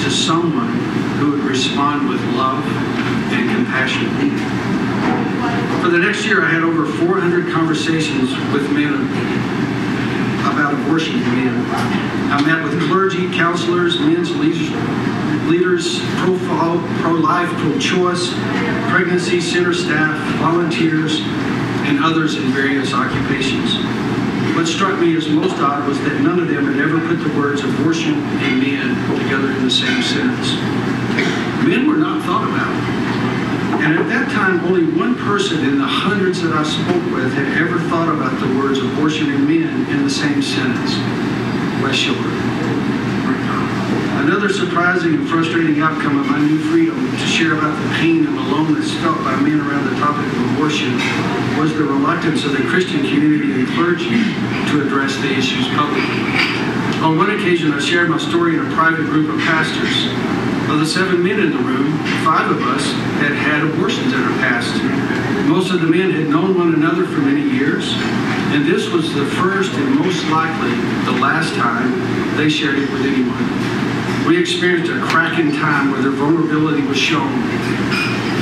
to 0.05 0.11
someone 0.11 0.73
who 1.19 1.33
would 1.33 1.40
respond 1.40 2.09
with 2.09 2.21
love 2.37 2.64
and 3.33 3.50
compassion. 3.50 4.07
For 5.83 5.88
the 5.88 5.99
next 5.99 6.25
year, 6.25 6.45
I 6.45 6.49
had 6.49 6.62
over 6.62 6.87
400 6.87 7.52
conversations 7.52 8.31
with 8.52 8.71
men 8.71 9.55
about 10.53 10.75
abortion 10.75 11.15
in 11.15 11.23
men. 11.23 11.67
I 12.31 12.43
met 12.43 12.62
with 12.65 12.81
clergy, 12.88 13.31
counselors, 13.33 13.99
men's 13.99 14.35
leaders, 14.37 14.71
leaders 15.49 16.00
pro-life, 16.25 17.49
pro-choice, 17.61 18.33
pregnancy 18.91 19.41
center 19.41 19.73
staff, 19.75 20.17
volunteers, 20.38 21.21
and 21.87 22.03
others 22.03 22.37
in 22.37 22.43
various 22.53 22.93
occupations. 22.93 23.76
What 24.57 24.67
struck 24.67 24.99
me 24.99 25.15
as 25.17 25.29
most 25.29 25.57
odd 25.61 25.87
was 25.87 26.00
that 26.00 26.21
none 26.21 26.41
of 26.41 26.49
them 26.49 26.67
had 26.67 26.81
ever 26.81 26.99
put 27.07 27.23
the 27.23 27.29
words 27.38 27.62
abortion 27.62 28.15
and 28.15 28.61
men 28.61 29.19
together 29.19 29.53
in 29.53 29.65
the 29.65 29.71
same 29.71 30.03
sentence. 30.03 30.55
Men 31.62 31.87
were 31.87 31.97
not 31.97 32.25
thought 32.25 32.49
about. 32.49 33.15
And 33.83 33.99
at 33.99 34.09
that 34.09 34.33
time, 34.33 34.61
only 34.64 34.85
one 34.99 35.14
person 35.16 35.64
in 35.64 35.78
the 35.78 35.87
hundreds 35.87 36.42
that 36.42 36.52
I 36.52 36.62
spoke 36.62 37.04
with 37.14 37.33
had 37.35 37.47
ever 37.59 37.78
thought 37.88 38.09
about 38.09 38.38
the 38.40 38.49
words 38.59 38.78
abortion 38.78 39.30
and 39.33 39.47
men 39.47 39.87
in 39.90 40.04
the 40.04 40.11
same 40.11 40.42
sentence. 40.42 40.97
Wes 41.83 41.95
Schiller. 41.95 42.47
Another 44.26 44.49
surprising 44.49 45.14
and 45.14 45.28
frustrating 45.28 45.80
outcome 45.83 46.18
of 46.18 46.26
my 46.26 46.40
new 46.40 46.59
freedom 46.71 46.99
to 46.99 47.26
share 47.26 47.52
about 47.52 47.80
the 47.80 47.95
pain 47.95 48.26
and 48.26 48.37
the 48.37 48.40
aloneness 48.40 48.92
felt 48.99 49.18
by 49.18 49.37
men 49.37 49.61
around 49.61 49.85
the 49.85 49.95
topic 50.00 50.26
of 50.26 50.52
abortion 50.54 50.90
was 51.61 51.73
the 51.75 51.85
reluctance 51.85 52.45
of 52.45 52.52
the 52.52 52.64
Christian 52.66 53.00
community 53.00 53.52
and 53.52 53.68
clergy 53.68 54.25
to 54.73 54.83
address 54.83 55.14
the 55.18 55.30
issues 55.30 55.68
publicly. 55.68 56.26
On 57.04 57.16
one 57.16 57.30
occasion, 57.30 57.73
I 57.73 57.78
shared 57.78 58.11
my 58.11 58.18
story 58.18 58.56
in 58.59 58.66
a 58.66 58.75
private 58.75 59.04
group 59.06 59.28
of 59.33 59.38
pastors. 59.40 60.46
Of 60.68 60.80
the 60.80 60.87
seven 60.87 61.23
men 61.23 61.38
in 61.38 61.52
the 61.52 61.58
room, 61.58 61.96
five 62.25 62.50
of 62.50 62.61
us 62.62 62.85
had 63.23 63.32
had 63.32 63.62
abortions 63.62 64.12
in 64.12 64.20
our 64.20 64.38
past. 64.40 64.75
Most 65.49 65.70
of 65.70 65.80
the 65.80 65.87
men 65.87 66.11
had 66.11 66.28
known 66.28 66.58
one 66.58 66.75
another 66.75 67.06
for 67.06 67.20
many 67.20 67.42
years, 67.42 67.94
and 68.50 68.66
this 68.66 68.90
was 68.90 69.14
the 69.14 69.25
first 69.26 69.73
and 69.75 69.94
most 69.94 70.26
likely 70.28 70.70
the 71.04 71.20
last 71.23 71.54
time 71.54 72.37
they 72.37 72.49
shared 72.49 72.78
it 72.80 72.90
with 72.90 73.02
anyone. 73.02 74.26
We 74.26 74.40
experienced 74.40 74.90
a 74.90 75.00
cracking 75.06 75.52
time 75.52 75.92
where 75.92 76.02
their 76.02 76.11
vulnerability 76.11 76.82
was 76.82 76.99
shown, 76.99 77.30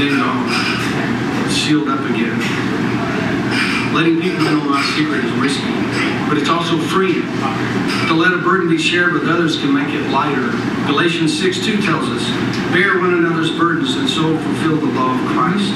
then 0.01 0.17
gone, 0.17 1.51
sealed 1.51 1.91
up 1.91 2.01
again. 2.09 2.94
Letting 3.95 4.21
people 4.21 4.43
know 4.43 4.59
my 4.65 4.83
secret 4.97 5.25
is 5.25 5.31
risky, 5.39 5.71
but 6.27 6.37
it's 6.37 6.51
also 6.51 6.77
free. 6.91 7.23
To 8.11 8.15
let 8.15 8.35
a 8.35 8.39
burden 8.39 8.69
be 8.69 8.77
shared 8.77 9.13
with 9.13 9.29
others 9.29 9.57
can 9.57 9.73
make 9.73 9.87
it 9.95 10.11
lighter. 10.11 10.51
Galatians 10.91 11.39
6 11.39 11.65
2 11.65 11.81
tells 11.81 12.09
us, 12.09 12.29
Bear 12.75 12.99
one 12.99 13.15
another's 13.15 13.53
burdens 13.53 13.95
and 13.95 14.09
so 14.09 14.37
fulfill 14.37 14.79
the 14.79 14.91
law 14.99 15.15
of 15.15 15.21
Christ. 15.31 15.71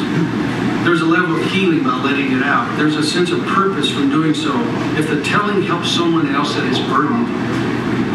There's 0.83 1.01
a 1.01 1.07
level 1.07 1.37
of 1.37 1.49
healing 1.53 1.85
by 1.85 1.95
letting 2.03 2.33
it 2.33 2.43
out. 2.43 2.77
There's 2.77 2.97
a 2.97 3.05
sense 3.05 3.31
of 3.31 3.39
purpose 3.55 3.89
from 3.89 4.11
doing 4.11 4.35
so. 4.35 4.51
If 4.99 5.09
the 5.09 5.23
telling 5.23 5.63
helps 5.63 5.89
someone 5.89 6.27
else 6.35 6.57
that 6.57 6.65
is 6.65 6.81
burdened, 6.91 7.31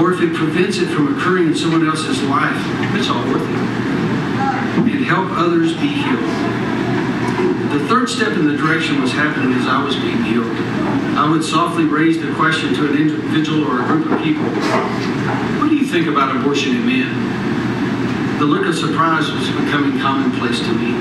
or 0.01 0.11
if 0.11 0.19
it 0.19 0.35
prevents 0.35 0.79
it 0.79 0.87
from 0.87 1.15
occurring 1.15 1.47
in 1.47 1.55
someone 1.55 1.87
else's 1.87 2.21
life, 2.23 2.59
it's 2.91 3.07
all 3.07 3.23
worth 3.31 3.47
it. 3.47 4.83
And 4.83 5.05
help 5.05 5.31
others 5.31 5.71
be 5.73 5.87
healed. 5.87 6.72
The 7.73 7.87
third 7.87 8.07
step 8.07 8.37
in 8.37 8.45
the 8.45 8.55
direction 8.55 9.01
was 9.01 9.11
happening 9.11 9.51
as 9.53 9.65
I 9.65 9.83
was 9.83 9.95
being 9.95 10.21
healed. 10.21 10.55
I 11.17 11.27
would 11.27 11.43
softly 11.43 11.85
raise 11.85 12.21
the 12.21 12.31
question 12.35 12.71
to 12.75 12.85
an 12.85 12.95
individual 12.95 13.65
or 13.65 13.81
a 13.81 13.85
group 13.87 14.11
of 14.11 14.21
people 14.21 14.45
What 15.57 15.69
do 15.71 15.75
you 15.75 15.87
think 15.87 16.05
about 16.05 16.35
abortion 16.35 16.75
in 16.75 16.85
men? 16.85 18.37
The 18.37 18.45
look 18.45 18.67
of 18.67 18.75
surprise 18.75 19.31
was 19.31 19.49
becoming 19.49 19.99
commonplace 19.99 20.59
to 20.59 20.71
me. 20.75 20.93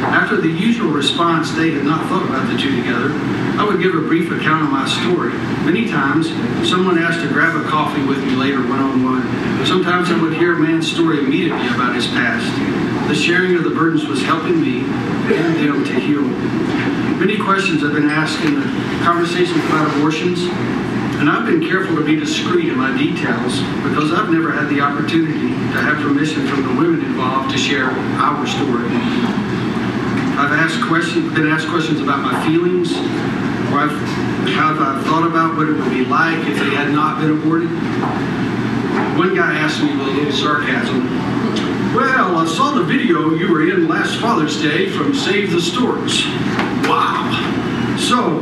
After 0.00 0.40
the 0.40 0.48
usual 0.48 0.90
response, 0.92 1.50
they 1.52 1.72
had 1.72 1.84
not 1.84 2.08
thought 2.08 2.24
about 2.24 2.50
the 2.50 2.56
two 2.56 2.74
together. 2.74 3.12
I 3.60 3.64
would 3.68 3.82
give 3.82 3.94
a 3.94 4.00
brief 4.00 4.32
account 4.32 4.64
of 4.64 4.70
my 4.70 4.88
story. 4.88 5.34
Many 5.68 5.88
times, 5.88 6.30
someone 6.66 6.96
asked 6.96 7.20
to 7.20 7.28
grab 7.28 7.54
a 7.54 7.68
coffee 7.68 8.02
with 8.02 8.24
me 8.24 8.34
later 8.34 8.60
one 8.60 8.80
on 8.80 9.04
one. 9.04 9.66
Sometimes 9.66 10.10
I 10.10 10.18
would 10.22 10.32
hear 10.32 10.54
a 10.54 10.58
man's 10.58 10.90
story 10.90 11.18
immediately 11.18 11.68
about 11.68 11.94
his 11.94 12.06
past. 12.06 12.48
The 13.08 13.14
sharing 13.14 13.56
of 13.56 13.64
the 13.64 13.70
burdens 13.70 14.06
was 14.06 14.22
helping 14.22 14.58
me 14.58 14.84
and 15.32 15.56
them 15.56 15.84
to 15.84 15.94
heal. 16.00 16.22
Many 17.18 17.38
questions 17.38 17.80
have 17.82 17.92
been 17.92 18.10
asked 18.10 18.40
in 18.44 18.60
the 18.60 18.66
conversations 19.04 19.64
about 19.66 19.94
abortions, 19.96 20.40
and 21.20 21.30
I've 21.30 21.46
been 21.46 21.66
careful 21.66 21.96
to 21.96 22.04
be 22.04 22.16
discreet 22.16 22.68
in 22.68 22.76
my 22.76 22.96
details 22.96 23.60
because 23.82 24.12
I've 24.12 24.30
never 24.30 24.52
had 24.52 24.68
the 24.68 24.80
opportunity 24.80 25.48
to 25.48 25.78
have 25.80 26.02
permission 26.02 26.46
from 26.46 26.62
the 26.62 26.74
women 26.80 27.00
involved 27.04 27.50
to 27.52 27.58
share 27.58 27.90
our 28.20 28.46
story. 28.46 28.90
I've 30.36 30.52
asked 30.52 30.82
questions, 30.82 31.32
been 31.32 31.46
asked 31.48 31.68
questions 31.68 32.00
about 32.00 32.20
my 32.20 32.34
feelings, 32.44 32.92
or 33.72 33.78
I've, 33.80 33.96
have 34.52 34.80
I 34.80 35.00
thought 35.04 35.26
about 35.26 35.56
what 35.56 35.68
it 35.68 35.72
would 35.72 35.90
be 35.90 36.04
like 36.04 36.46
if 36.46 36.58
they 36.58 36.74
had 36.74 36.92
not 36.92 37.20
been 37.20 37.38
aborted. 37.38 37.70
One 39.16 39.34
guy 39.34 39.54
asked 39.54 39.82
me 39.82 39.96
with 39.96 40.08
a 40.08 40.10
little 40.10 40.32
sarcasm, 40.32 41.06
well, 41.94 42.38
I 42.38 42.46
saw 42.46 42.72
the 42.72 42.82
video 42.82 43.34
you 43.34 43.52
were 43.52 43.62
in 43.62 43.86
last 43.86 44.18
Father's 44.20 44.60
Day 44.60 44.90
from 44.90 45.14
Save 45.14 45.52
the 45.52 45.60
Storks. 45.60 46.24
Wow. 46.88 47.30
So, 47.98 48.40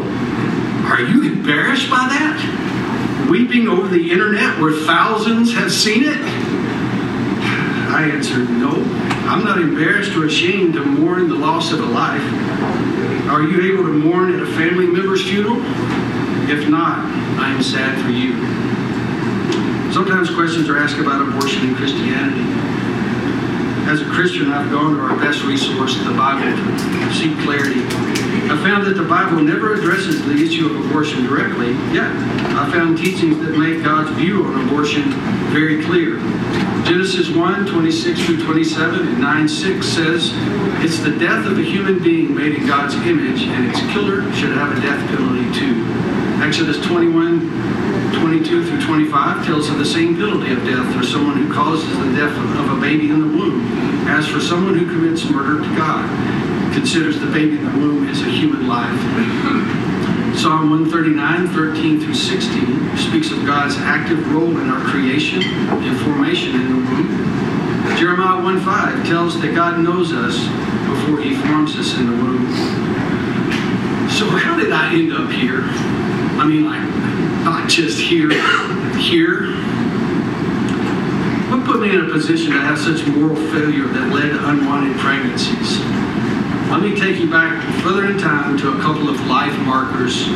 are 0.90 1.02
you 1.02 1.30
embarrassed 1.30 1.90
by 1.90 2.08
that? 2.08 3.28
Weeping 3.30 3.68
over 3.68 3.88
the 3.88 4.10
internet 4.10 4.58
where 4.58 4.72
thousands 4.72 5.52
have 5.52 5.70
seen 5.70 6.04
it? 6.04 6.16
I 7.92 8.10
answered, 8.10 8.48
no. 8.48 8.70
I'm 9.28 9.44
not 9.44 9.60
embarrassed 9.60 10.16
or 10.16 10.24
ashamed 10.24 10.72
to 10.74 10.84
mourn 10.84 11.28
the 11.28 11.36
loss 11.36 11.72
of 11.72 11.80
a 11.80 11.86
life. 11.86 12.22
Are 13.28 13.42
you 13.42 13.74
able 13.74 13.84
to 13.84 13.92
mourn 13.92 14.34
at 14.34 14.42
a 14.42 14.46
family 14.52 14.86
member's 14.86 15.22
funeral? 15.28 15.58
If 16.48 16.70
not, 16.70 17.04
I 17.38 17.50
am 17.50 17.62
sad 17.62 18.02
for 18.02 18.10
you. 18.10 18.32
Sometimes 19.92 20.34
questions 20.34 20.70
are 20.70 20.78
asked 20.78 20.98
about 20.98 21.20
abortion 21.20 21.68
in 21.68 21.74
Christianity 21.74 22.72
as 23.88 24.00
a 24.00 24.06
Christian, 24.06 24.52
I've 24.52 24.70
gone 24.70 24.96
to 24.96 25.02
our 25.02 25.16
best 25.16 25.42
resource, 25.44 25.96
the 25.98 26.14
Bible, 26.14 26.56
to 26.56 27.14
seek 27.14 27.36
clarity. 27.40 27.80
I 28.50 28.56
found 28.62 28.86
that 28.86 28.94
the 28.94 29.04
Bible 29.08 29.42
never 29.42 29.74
addresses 29.74 30.24
the 30.24 30.34
issue 30.34 30.66
of 30.66 30.86
abortion 30.86 31.24
directly, 31.24 31.72
yet 31.92 32.10
I 32.56 32.70
found 32.70 32.98
teachings 32.98 33.38
that 33.38 33.56
make 33.56 33.82
God's 33.82 34.10
view 34.18 34.44
on 34.44 34.66
abortion 34.66 35.10
very 35.50 35.84
clear. 35.84 36.18
Genesis 36.84 37.30
1, 37.30 37.66
26 37.66 38.24
through 38.24 38.44
27 38.44 39.08
and 39.08 39.20
9, 39.20 39.48
6 39.48 39.86
says, 39.86 40.30
It's 40.84 40.98
the 40.98 41.16
death 41.18 41.46
of 41.46 41.58
a 41.58 41.62
human 41.62 42.02
being 42.02 42.34
made 42.34 42.54
in 42.54 42.66
God's 42.66 42.94
image, 42.94 43.42
and 43.42 43.70
its 43.70 43.80
killer 43.92 44.22
should 44.34 44.52
have 44.52 44.76
a 44.76 44.80
death 44.80 45.08
penalty 45.08 45.50
too. 45.58 45.84
Exodus 46.42 46.84
21, 46.84 47.81
22 48.42 48.66
through 48.66 48.84
25 48.84 49.46
tells 49.46 49.68
of 49.68 49.78
the 49.78 49.84
same 49.84 50.16
penalty 50.16 50.52
of 50.52 50.58
death 50.64 50.96
for 50.96 51.04
someone 51.04 51.36
who 51.36 51.52
causes 51.54 51.88
the 51.98 52.10
death 52.16 52.36
of 52.58 52.76
a 52.76 52.80
baby 52.80 53.08
in 53.08 53.20
the 53.20 53.38
womb. 53.38 53.62
As 54.08 54.26
for 54.26 54.40
someone 54.40 54.76
who 54.76 54.84
commits 54.84 55.30
murder 55.30 55.62
to 55.62 55.76
God, 55.76 56.02
considers 56.74 57.20
the 57.20 57.26
baby 57.26 57.58
in 57.58 57.64
the 57.64 57.78
womb 57.78 58.08
as 58.08 58.20
a 58.20 58.24
human 58.24 58.66
life. 58.66 58.98
Psalm 60.36 60.70
139, 60.70 61.54
13 61.54 62.00
through 62.00 62.14
16 62.14 62.96
speaks 62.96 63.30
of 63.30 63.46
God's 63.46 63.76
active 63.76 64.18
role 64.34 64.58
in 64.58 64.70
our 64.70 64.82
creation 64.90 65.40
and 65.44 66.00
formation 66.00 66.56
in 66.56 66.68
the 66.68 66.90
womb. 66.90 67.96
Jeremiah 67.96 68.42
1 68.42 68.60
5 68.60 69.06
tells 69.06 69.40
that 69.40 69.54
God 69.54 69.78
knows 69.78 70.12
us 70.12 70.34
before 70.90 71.22
he 71.22 71.36
forms 71.46 71.76
us 71.76 71.96
in 71.96 72.06
the 72.10 72.16
womb. 72.16 72.50
So 74.10 74.26
how 74.30 74.58
did 74.58 74.72
I 74.72 74.94
end 74.94 75.12
up 75.12 75.30
here? 75.30 75.62
I 76.40 76.44
mean, 76.44 76.64
like, 76.64 77.01
just 77.72 77.98
here, 77.98 78.28
here. 78.98 79.54
What 81.48 81.64
put 81.64 81.80
me 81.80 81.94
in 81.94 82.04
a 82.04 82.12
position 82.12 82.52
to 82.52 82.60
have 82.60 82.78
such 82.78 83.06
moral 83.06 83.34
failure 83.34 83.88
that 83.88 84.12
led 84.12 84.28
to 84.28 84.48
unwanted 84.50 84.98
pregnancies? 84.98 85.80
Let 86.68 86.82
me 86.82 86.94
take 86.94 87.18
you 87.18 87.30
back 87.30 87.64
further 87.82 88.10
in 88.10 88.18
time 88.18 88.58
to 88.58 88.76
a 88.76 88.80
couple 88.82 89.08
of 89.08 89.18
life 89.26 89.58
markers 89.60 90.26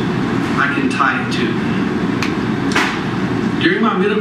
I 0.57 0.73
can 0.75 0.89
tie 0.89 1.29
it 1.29 1.33
to. 1.33 1.47
During 3.63 3.83
my 3.83 3.99
middle, 3.99 4.17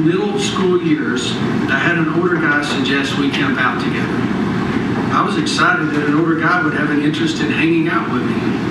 middle 0.00 0.38
school 0.38 0.82
years, 0.82 1.32
I 1.72 1.78
had 1.78 1.96
an 1.96 2.12
older 2.20 2.34
guy 2.34 2.62
suggest 2.62 3.16
we 3.16 3.30
camp 3.30 3.58
out 3.58 3.80
together. 3.82 4.12
I 5.16 5.24
was 5.24 5.38
excited 5.38 5.88
that 5.88 6.06
an 6.06 6.16
older 6.16 6.38
guy 6.38 6.62
would 6.62 6.74
have 6.74 6.90
an 6.90 7.00
interest 7.02 7.40
in 7.40 7.50
hanging 7.50 7.88
out 7.88 8.12
with 8.12 8.24
me. 8.24 8.67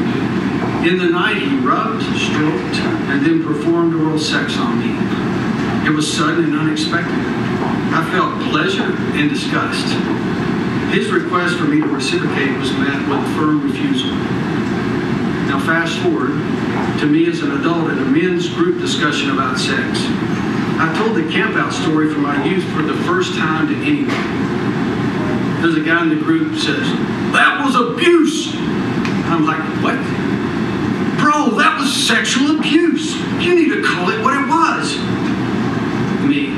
In 0.87 0.97
the 0.97 1.09
night, 1.09 1.41
he 1.41 1.57
rubbed, 1.57 2.01
stroked, 2.15 2.79
and 3.11 3.19
then 3.25 3.43
performed 3.43 3.93
oral 3.93 4.17
sex 4.17 4.57
on 4.57 4.79
me. 4.79 4.95
It 5.85 5.93
was 5.93 6.07
sudden 6.07 6.45
and 6.45 6.55
unexpected. 6.55 7.11
I 7.11 8.07
felt 8.09 8.41
pleasure 8.49 8.95
and 9.19 9.29
disgust. 9.29 9.83
His 10.95 11.11
request 11.11 11.57
for 11.57 11.65
me 11.65 11.81
to 11.81 11.87
reciprocate 11.87 12.57
was 12.57 12.71
met 12.71 13.03
with 13.09 13.35
firm 13.35 13.69
refusal. 13.69 14.11
Now, 15.51 15.59
fast 15.59 15.99
forward 15.99 16.39
to 17.01 17.05
me 17.05 17.27
as 17.27 17.41
an 17.41 17.51
adult 17.59 17.91
in 17.91 17.97
a 17.97 18.05
men's 18.05 18.47
group 18.47 18.79
discussion 18.79 19.31
about 19.31 19.59
sex. 19.59 19.99
I 20.79 20.95
told 21.03 21.17
the 21.17 21.23
campout 21.23 21.73
story 21.73 22.13
from 22.13 22.21
my 22.21 22.45
youth 22.45 22.63
for 22.71 22.83
the 22.83 22.95
first 23.03 23.33
time 23.35 23.67
to 23.67 23.75
anyone. 23.75 24.07
There's 25.61 25.75
a 25.75 25.83
guy 25.83 26.03
in 26.03 26.09
the 26.17 26.23
group 26.23 26.57
says, 26.57 26.87
That 27.35 27.61
was 27.65 27.75
abuse. 27.75 28.55
I'm 28.55 29.45
like, 29.45 29.59
What? 29.83 30.27
That 31.77 31.83
was 31.83 32.07
sexual 32.07 32.57
abuse. 32.57 33.15
You 33.37 33.53
need 33.53 33.69
to 33.69 33.83
call 33.83 34.09
it 34.09 34.19
what 34.23 34.33
it 34.33 34.49
was. 34.49 34.97
Me, 36.25 36.49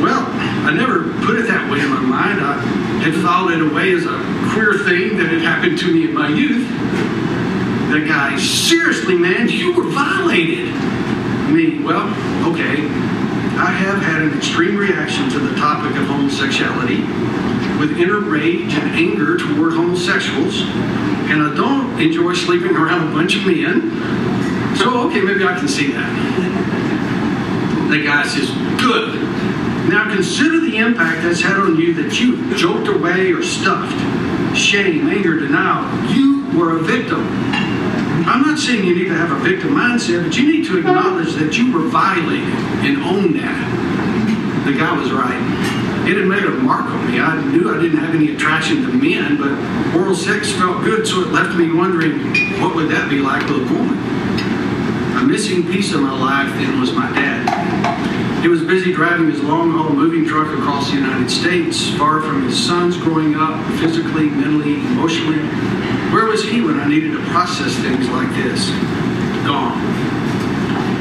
well, 0.00 0.24
I 0.64 0.72
never 0.72 1.12
put 1.26 1.36
it 1.36 1.46
that 1.48 1.70
way 1.70 1.80
in 1.80 1.90
my 1.90 2.00
mind. 2.00 2.40
I 2.40 2.56
had 3.04 3.12
filed 3.20 3.50
it 3.50 3.60
away 3.60 3.92
as 3.92 4.06
a 4.06 4.16
queer 4.54 4.80
thing 4.80 5.18
that 5.18 5.28
had 5.28 5.42
happened 5.42 5.76
to 5.80 5.92
me 5.92 6.08
in 6.08 6.14
my 6.14 6.28
youth. 6.28 6.66
The 7.92 8.08
guy, 8.08 8.38
seriously, 8.38 9.18
man, 9.18 9.50
you 9.50 9.76
were 9.76 9.90
violated. 9.90 10.72
Me, 11.52 11.84
well, 11.84 12.08
okay. 12.48 12.80
I 13.60 13.76
have 13.76 14.00
had 14.00 14.22
an 14.22 14.38
extreme 14.38 14.78
reaction 14.78 15.28
to 15.36 15.38
the 15.38 15.54
topic 15.56 15.94
of 16.00 16.06
homosexuality 16.06 17.04
with 17.78 18.00
inner 18.00 18.20
rage 18.20 18.72
and 18.72 18.96
anger 18.96 19.36
toward 19.36 19.74
homosexuals, 19.74 20.62
and 21.28 21.42
I 21.42 21.54
don't 21.54 22.00
enjoy 22.00 22.32
sleeping 22.32 22.74
around 22.74 23.08
a 23.08 23.12
bunch 23.12 23.36
of 23.36 23.44
men. 23.44 24.35
So, 24.78 25.08
okay, 25.08 25.20
maybe 25.20 25.44
I 25.44 25.58
can 25.58 25.68
see 25.68 25.92
that. 25.92 26.10
The 27.90 28.04
guy 28.04 28.26
says, 28.26 28.50
good. 28.80 29.14
Now 29.88 30.12
consider 30.12 30.60
the 30.60 30.76
impact 30.78 31.22
that's 31.22 31.40
had 31.40 31.56
on 31.58 31.76
you 31.76 31.94
that 31.94 32.20
you 32.20 32.54
joked 32.56 32.88
away 32.88 33.32
or 33.32 33.42
stuffed. 33.42 33.94
Shame, 34.56 35.08
anger, 35.08 35.38
denial. 35.38 35.86
You 36.12 36.44
were 36.58 36.76
a 36.78 36.82
victim. 36.82 37.20
I'm 38.26 38.42
not 38.42 38.58
saying 38.58 38.84
you 38.84 38.94
need 38.94 39.04
to 39.04 39.14
have 39.14 39.30
a 39.30 39.38
victim 39.44 39.70
mindset, 39.70 40.24
but 40.24 40.36
you 40.36 40.50
need 40.50 40.66
to 40.66 40.78
acknowledge 40.78 41.34
that 41.34 41.56
you 41.56 41.72
were 41.72 41.86
violated 41.88 42.48
and 42.82 43.02
own 43.04 43.32
that. 43.34 44.66
The 44.66 44.72
guy 44.72 44.98
was 44.98 45.12
right. 45.12 45.38
It 46.10 46.16
had 46.16 46.26
made 46.26 46.42
a 46.42 46.50
mark 46.50 46.86
on 46.86 47.10
me. 47.10 47.20
I 47.20 47.40
knew 47.50 47.72
I 47.72 47.80
didn't 47.80 47.98
have 47.98 48.14
any 48.14 48.34
attraction 48.34 48.82
to 48.82 48.92
men, 48.92 49.36
but 49.38 49.54
oral 49.96 50.14
sex 50.14 50.52
felt 50.52 50.82
good, 50.82 51.06
so 51.06 51.20
it 51.20 51.28
left 51.28 51.56
me 51.56 51.72
wondering 51.72 52.18
what 52.60 52.74
would 52.74 52.90
that 52.90 53.08
be 53.08 53.18
like 53.18 53.42
with 53.48 53.70
a 53.70 53.74
woman. 53.74 53.96
Missing 55.26 55.66
piece 55.66 55.92
of 55.92 56.02
my 56.02 56.16
life 56.16 56.48
then 56.54 56.80
was 56.80 56.92
my 56.92 57.10
dad. 57.10 58.42
He 58.42 58.48
was 58.48 58.62
busy 58.62 58.92
driving 58.92 59.28
his 59.28 59.42
long 59.42 59.72
haul 59.72 59.90
moving 59.90 60.24
truck 60.24 60.46
across 60.56 60.88
the 60.90 60.98
United 60.98 61.28
States, 61.28 61.90
far 61.96 62.22
from 62.22 62.44
his 62.44 62.56
sons 62.56 62.96
growing 62.96 63.34
up 63.34 63.58
physically, 63.80 64.30
mentally, 64.30 64.74
emotionally. 64.74 65.42
Where 66.14 66.26
was 66.26 66.44
he 66.44 66.60
when 66.60 66.78
I 66.78 66.86
needed 66.86 67.10
to 67.10 67.24
process 67.26 67.74
things 67.74 68.08
like 68.10 68.28
this? 68.36 68.70
Gone. 69.44 69.82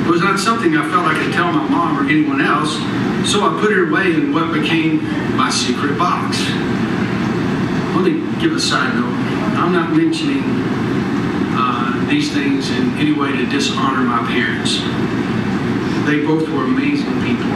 It 0.07 0.09
was 0.09 0.21
not 0.21 0.39
something 0.39 0.75
I 0.75 0.89
felt 0.89 1.05
I 1.05 1.13
could 1.13 1.31
tell 1.31 1.51
my 1.51 1.69
mom 1.69 1.99
or 1.99 2.09
anyone 2.09 2.41
else, 2.41 2.73
so 3.29 3.45
I 3.45 3.61
put 3.61 3.71
it 3.71 3.89
away 3.89 4.15
in 4.15 4.33
what 4.33 4.51
became 4.51 5.05
my 5.37 5.51
secret 5.51 5.99
box. 5.99 6.39
Let 7.93 8.11
me 8.11 8.25
give 8.41 8.53
a 8.53 8.59
side 8.59 8.95
note. 8.95 9.13
I'm 9.55 9.71
not 9.71 9.95
mentioning 9.95 10.41
these 12.09 12.33
things 12.33 12.69
in 12.71 12.91
any 12.97 13.13
way 13.13 13.31
to 13.31 13.45
dishonor 13.45 14.01
my 14.01 14.25
parents. 14.27 14.79
They 16.05 16.25
both 16.25 16.47
were 16.49 16.63
amazing 16.65 17.13
people. 17.21 17.51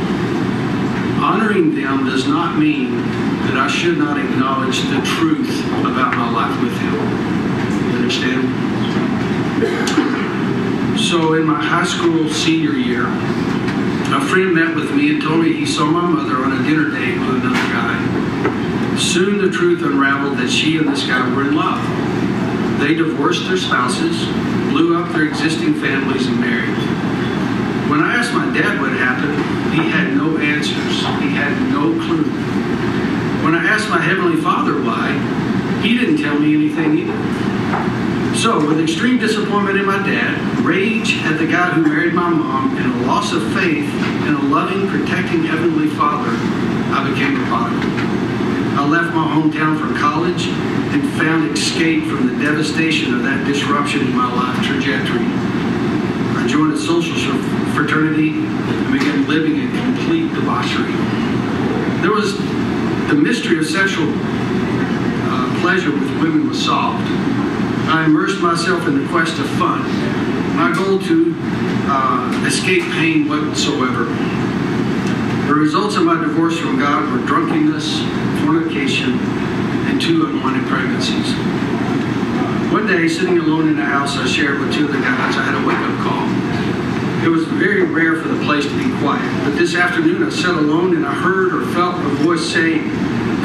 Honoring 1.21 1.75
them 1.75 2.05
does 2.05 2.27
not 2.27 2.57
mean 2.57 2.97
that 3.45 3.57
I 3.57 3.67
should 3.67 3.97
not 3.97 4.17
acknowledge 4.17 4.81
the 4.81 5.01
truth 5.05 5.65
about 5.85 6.15
my 6.15 6.29
life 6.31 6.62
with 6.62 6.73
them. 6.79 6.93
You 7.91 7.97
understand? 7.97 8.49
So 10.99 11.33
in 11.33 11.45
my 11.45 11.62
high 11.62 11.85
school 11.85 12.29
senior 12.29 12.73
year, 12.73 13.05
a 13.07 14.21
friend 14.21 14.55
met 14.55 14.75
with 14.75 14.91
me 14.95 15.12
and 15.12 15.21
told 15.21 15.41
me 15.43 15.53
he 15.53 15.65
saw 15.65 15.85
my 15.85 16.07
mother 16.07 16.43
on 16.43 16.53
a 16.53 16.63
dinner 16.67 16.89
date 16.89 17.19
with 17.19 17.43
another 17.43 17.55
guy. 17.73 18.97
Soon 18.97 19.38
the 19.38 19.49
truth 19.51 19.83
unraveled 19.83 20.38
that 20.38 20.49
she 20.49 20.77
and 20.77 20.88
this 20.88 21.05
guy 21.05 21.33
were 21.35 21.47
in 21.47 21.55
love. 21.55 22.08
They 22.79 22.93
divorced 22.93 23.45
their 23.47 23.57
spouses, 23.57 24.25
blew 24.71 24.97
up 24.97 25.11
their 25.11 25.27
existing 25.27 25.73
families, 25.75 26.27
and 26.27 26.39
married. 26.39 26.77
When 27.89 27.99
I 27.99 28.15
asked 28.15 28.33
my 28.33 28.45
dad 28.53 28.79
what 28.79 28.93
happened, 28.93 29.35
he 29.73 29.89
had 29.89 30.15
no 30.15 30.37
answers. 30.37 30.99
He 31.21 31.29
had 31.35 31.51
no 31.73 31.91
clue. 32.05 32.23
When 33.43 33.53
I 33.53 33.65
asked 33.65 33.89
my 33.89 33.99
Heavenly 33.99 34.41
Father 34.41 34.81
why, 34.81 35.11
he 35.81 35.97
didn't 35.97 36.17
tell 36.17 36.39
me 36.39 36.55
anything 36.55 36.97
either. 36.99 38.35
So, 38.37 38.65
with 38.65 38.79
extreme 38.79 39.19
disappointment 39.19 39.77
in 39.77 39.85
my 39.85 39.97
dad, 39.97 40.63
rage 40.63 41.17
at 41.23 41.37
the 41.37 41.47
guy 41.47 41.71
who 41.71 41.81
married 41.81 42.13
my 42.13 42.29
mom, 42.29 42.77
and 42.77 43.03
a 43.03 43.07
loss 43.07 43.33
of 43.33 43.43
faith 43.53 43.93
in 44.25 44.35
a 44.35 44.41
loving, 44.43 44.87
protecting 44.87 45.43
Heavenly 45.43 45.89
Father, 45.89 46.31
I 46.31 47.09
became 47.11 47.41
a 47.41 47.45
prodigal. 47.47 47.98
I 48.79 48.87
left 48.87 49.13
my 49.13 49.27
hometown 49.27 49.75
for 49.75 49.93
college 49.99 50.47
and 50.47 51.03
found 51.19 51.51
escape 51.51 52.05
from 52.05 52.27
the 52.27 52.41
devastation 52.41 53.13
of 53.13 53.23
that 53.23 53.45
disruption 53.45 54.07
in 54.07 54.15
my 54.15 54.33
life 54.33 54.55
trajectory. 54.65 55.27
I 56.39 56.47
joined 56.47 56.71
a 56.71 56.79
social 56.79 57.13
fraternity 57.75 58.39
and 58.39 58.93
began 58.93 59.27
living 59.27 59.59
in 59.59 59.69
complete 59.83 60.33
debauchery. 60.33 60.93
There 61.99 62.15
was 62.15 62.37
the 63.11 63.19
mystery 63.19 63.59
of 63.59 63.65
sexual 63.65 64.07
uh, 64.07 65.59
pleasure 65.59 65.91
with 65.91 66.09
women 66.23 66.47
was 66.47 66.63
solved. 66.63 67.03
I 67.91 68.05
immersed 68.05 68.39
myself 68.39 68.87
in 68.87 69.03
the 69.03 69.09
quest 69.09 69.37
of 69.39 69.49
fun. 69.59 69.83
My 70.55 70.71
goal 70.73 70.99
to 70.99 71.35
uh, 71.91 72.45
escape 72.47 72.83
pain 72.93 73.27
whatsoever. 73.27 74.05
The 75.47 75.53
results 75.53 75.97
of 75.97 76.03
my 76.03 76.15
divorce 76.15 76.57
from 76.57 76.79
God 76.79 77.11
were 77.11 77.27
drunkenness, 77.27 77.99
fornication, 78.49 79.13
and 79.93 80.01
two 80.01 80.25
unwanted 80.25 80.67
pregnancies. 80.67 81.33
One 82.73 82.88
day, 82.88 83.07
sitting 83.07 83.38
alone 83.38 83.69
in 83.69 83.77
a 83.77 83.85
house 83.85 84.17
I 84.17 84.25
shared 84.25 84.59
with 84.59 84.73
two 84.73 84.85
of 84.85 84.91
the 84.91 84.97
guys, 84.97 85.38
I 85.38 85.43
had 85.43 85.53
a 85.53 85.67
wake-up 85.67 85.93
call. 86.01 86.25
It 87.23 87.29
was 87.29 87.45
very 87.59 87.83
rare 87.83 88.19
for 88.19 88.27
the 88.27 88.43
place 88.45 88.65
to 88.65 88.75
be 88.75 88.89
quiet, 89.01 89.43
but 89.43 89.55
this 89.55 89.75
afternoon 89.75 90.23
I 90.23 90.31
sat 90.31 90.55
alone 90.55 90.95
and 90.95 91.05
I 91.05 91.13
heard 91.13 91.53
or 91.53 91.63
felt 91.73 92.03
a 92.03 92.09
voice 92.25 92.41
say, 92.41 92.79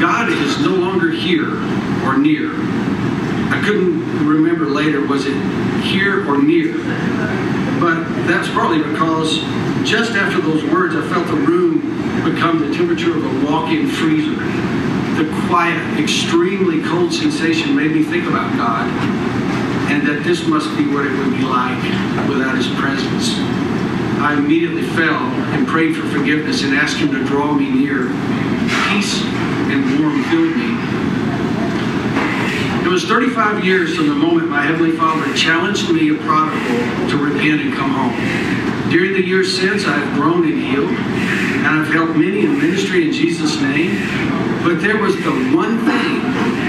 God 0.01 0.27
is 0.27 0.59
no 0.61 0.73
longer 0.73 1.11
here 1.11 1.53
or 2.03 2.17
near. 2.17 2.49
I 3.53 3.61
couldn't 3.63 4.25
remember 4.27 4.65
later, 4.65 5.05
was 5.05 5.27
it 5.27 5.37
here 5.83 6.27
or 6.27 6.41
near? 6.41 6.73
But 7.79 8.05
that's 8.25 8.49
probably 8.49 8.79
because 8.79 9.37
just 9.87 10.13
after 10.13 10.41
those 10.41 10.63
words, 10.63 10.95
I 10.95 11.07
felt 11.13 11.27
the 11.27 11.35
room 11.35 11.81
become 12.25 12.57
the 12.57 12.73
temperature 12.75 13.15
of 13.15 13.23
a 13.23 13.45
walk-in 13.45 13.87
freezer. 13.87 14.74
The 15.15 15.47
quiet, 15.47 15.99
extremely 15.99 16.83
cold 16.83 17.13
sensation 17.13 17.75
made 17.75 17.91
me 17.91 18.03
think 18.03 18.27
about 18.27 18.55
God 18.57 18.89
and 19.89 20.05
that 20.07 20.23
this 20.23 20.45
must 20.45 20.75
be 20.75 20.87
what 20.87 21.05
it 21.05 21.11
would 21.11 21.31
be 21.31 21.43
like 21.43 21.81
without 22.27 22.57
his 22.57 22.67
presence. 22.75 23.37
I 24.19 24.35
immediately 24.37 24.81
fell 24.81 25.23
and 25.55 25.67
prayed 25.67 25.95
for 25.95 26.05
forgiveness 26.07 26.63
and 26.63 26.73
asked 26.73 26.97
him 26.97 27.11
to 27.11 27.23
draw 27.23 27.53
me 27.53 27.69
near. 27.69 28.07
Peace 28.89 29.23
and 29.71 29.99
warmth 30.01 30.25
filled 30.27 30.55
me. 30.57 30.75
It 32.83 32.91
was 32.91 33.05
35 33.05 33.63
years 33.63 33.95
from 33.95 34.09
the 34.09 34.15
moment 34.15 34.49
my 34.49 34.63
Heavenly 34.63 34.97
Father 34.97 35.33
challenged 35.33 35.89
me, 35.91 36.09
a 36.09 36.15
prodigal, 36.15 37.09
to 37.09 37.17
repent 37.17 37.61
and 37.61 37.73
come 37.73 37.91
home. 37.91 38.91
During 38.91 39.13
the 39.13 39.25
years 39.25 39.57
since, 39.57 39.85
I 39.85 39.97
have 39.97 40.13
grown 40.15 40.43
and 40.45 40.61
healed, 40.61 40.91
and 41.65 41.81
I've 41.81 41.91
helped 41.91 42.15
many 42.15 42.45
in 42.45 42.59
ministry 42.59 43.07
in 43.07 43.11
Jesus' 43.11 43.59
name. 43.59 43.97
But 44.63 44.81
there 44.81 45.01
was 45.01 45.15
the 45.15 45.31
one 45.55 45.79
thing 45.79 46.21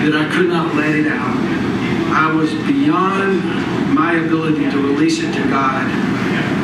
that 0.08 0.16
I 0.16 0.34
could 0.34 0.48
not 0.48 0.74
let 0.74 0.94
it 0.94 1.06
out. 1.06 1.36
I 2.12 2.32
was 2.32 2.54
beyond 2.66 3.44
my 3.94 4.14
ability 4.14 4.70
to 4.70 4.78
release 4.78 5.20
it 5.20 5.32
to 5.34 5.48
God 5.50 5.84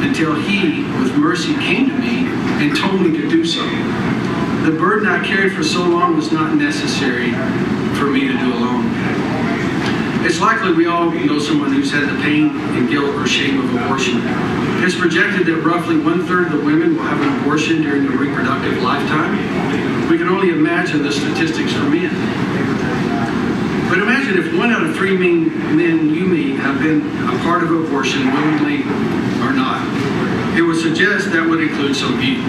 until 0.02 0.34
He, 0.34 0.82
with 1.02 1.14
mercy, 1.16 1.52
came 1.54 1.90
to 1.90 1.98
me 1.98 2.26
and 2.64 2.74
told 2.74 3.02
me 3.02 3.12
to 3.18 3.28
do 3.28 3.44
so. 3.44 3.62
The 4.64 4.76
burden 4.78 5.08
I 5.08 5.22
carried 5.22 5.52
for 5.52 5.62
so 5.62 5.84
long 5.84 6.16
was 6.16 6.32
not 6.32 6.54
necessary 6.54 7.32
for 7.98 8.06
me 8.06 8.28
to 8.28 8.38
do 8.38 8.52
alone. 8.54 9.31
It's 10.24 10.40
likely 10.40 10.72
we 10.72 10.86
all 10.86 11.10
know 11.10 11.40
someone 11.40 11.72
who's 11.72 11.90
had 11.90 12.08
the 12.08 12.22
pain 12.22 12.50
and 12.50 12.88
guilt 12.88 13.12
or 13.16 13.26
shame 13.26 13.58
of 13.58 13.74
abortion. 13.74 14.22
It's 14.84 14.94
projected 14.94 15.46
that 15.46 15.62
roughly 15.62 15.98
one 15.98 16.24
third 16.26 16.46
of 16.46 16.52
the 16.52 16.64
women 16.64 16.96
will 16.96 17.02
have 17.02 17.20
an 17.20 17.40
abortion 17.40 17.82
during 17.82 18.06
their 18.06 18.16
reproductive 18.16 18.80
lifetime. 18.82 19.36
We 20.08 20.18
can 20.18 20.28
only 20.28 20.50
imagine 20.50 21.02
the 21.02 21.10
statistics 21.10 21.72
for 21.72 21.90
men. 21.90 22.14
But 23.88 23.98
imagine 23.98 24.38
if 24.38 24.56
one 24.56 24.70
out 24.70 24.84
of 24.84 24.94
three 24.94 25.16
men, 25.18 25.76
men 25.76 26.14
you 26.14 26.24
meet 26.24 26.56
have 26.60 26.80
been 26.80 27.02
a 27.28 27.38
part 27.42 27.64
of 27.64 27.72
abortion, 27.72 28.24
willingly 28.32 28.82
or 29.42 29.52
not. 29.52 29.82
It 30.56 30.62
would 30.62 30.80
suggest 30.80 31.32
that 31.32 31.44
would 31.44 31.60
include 31.60 31.96
some 31.96 32.20
people. 32.20 32.44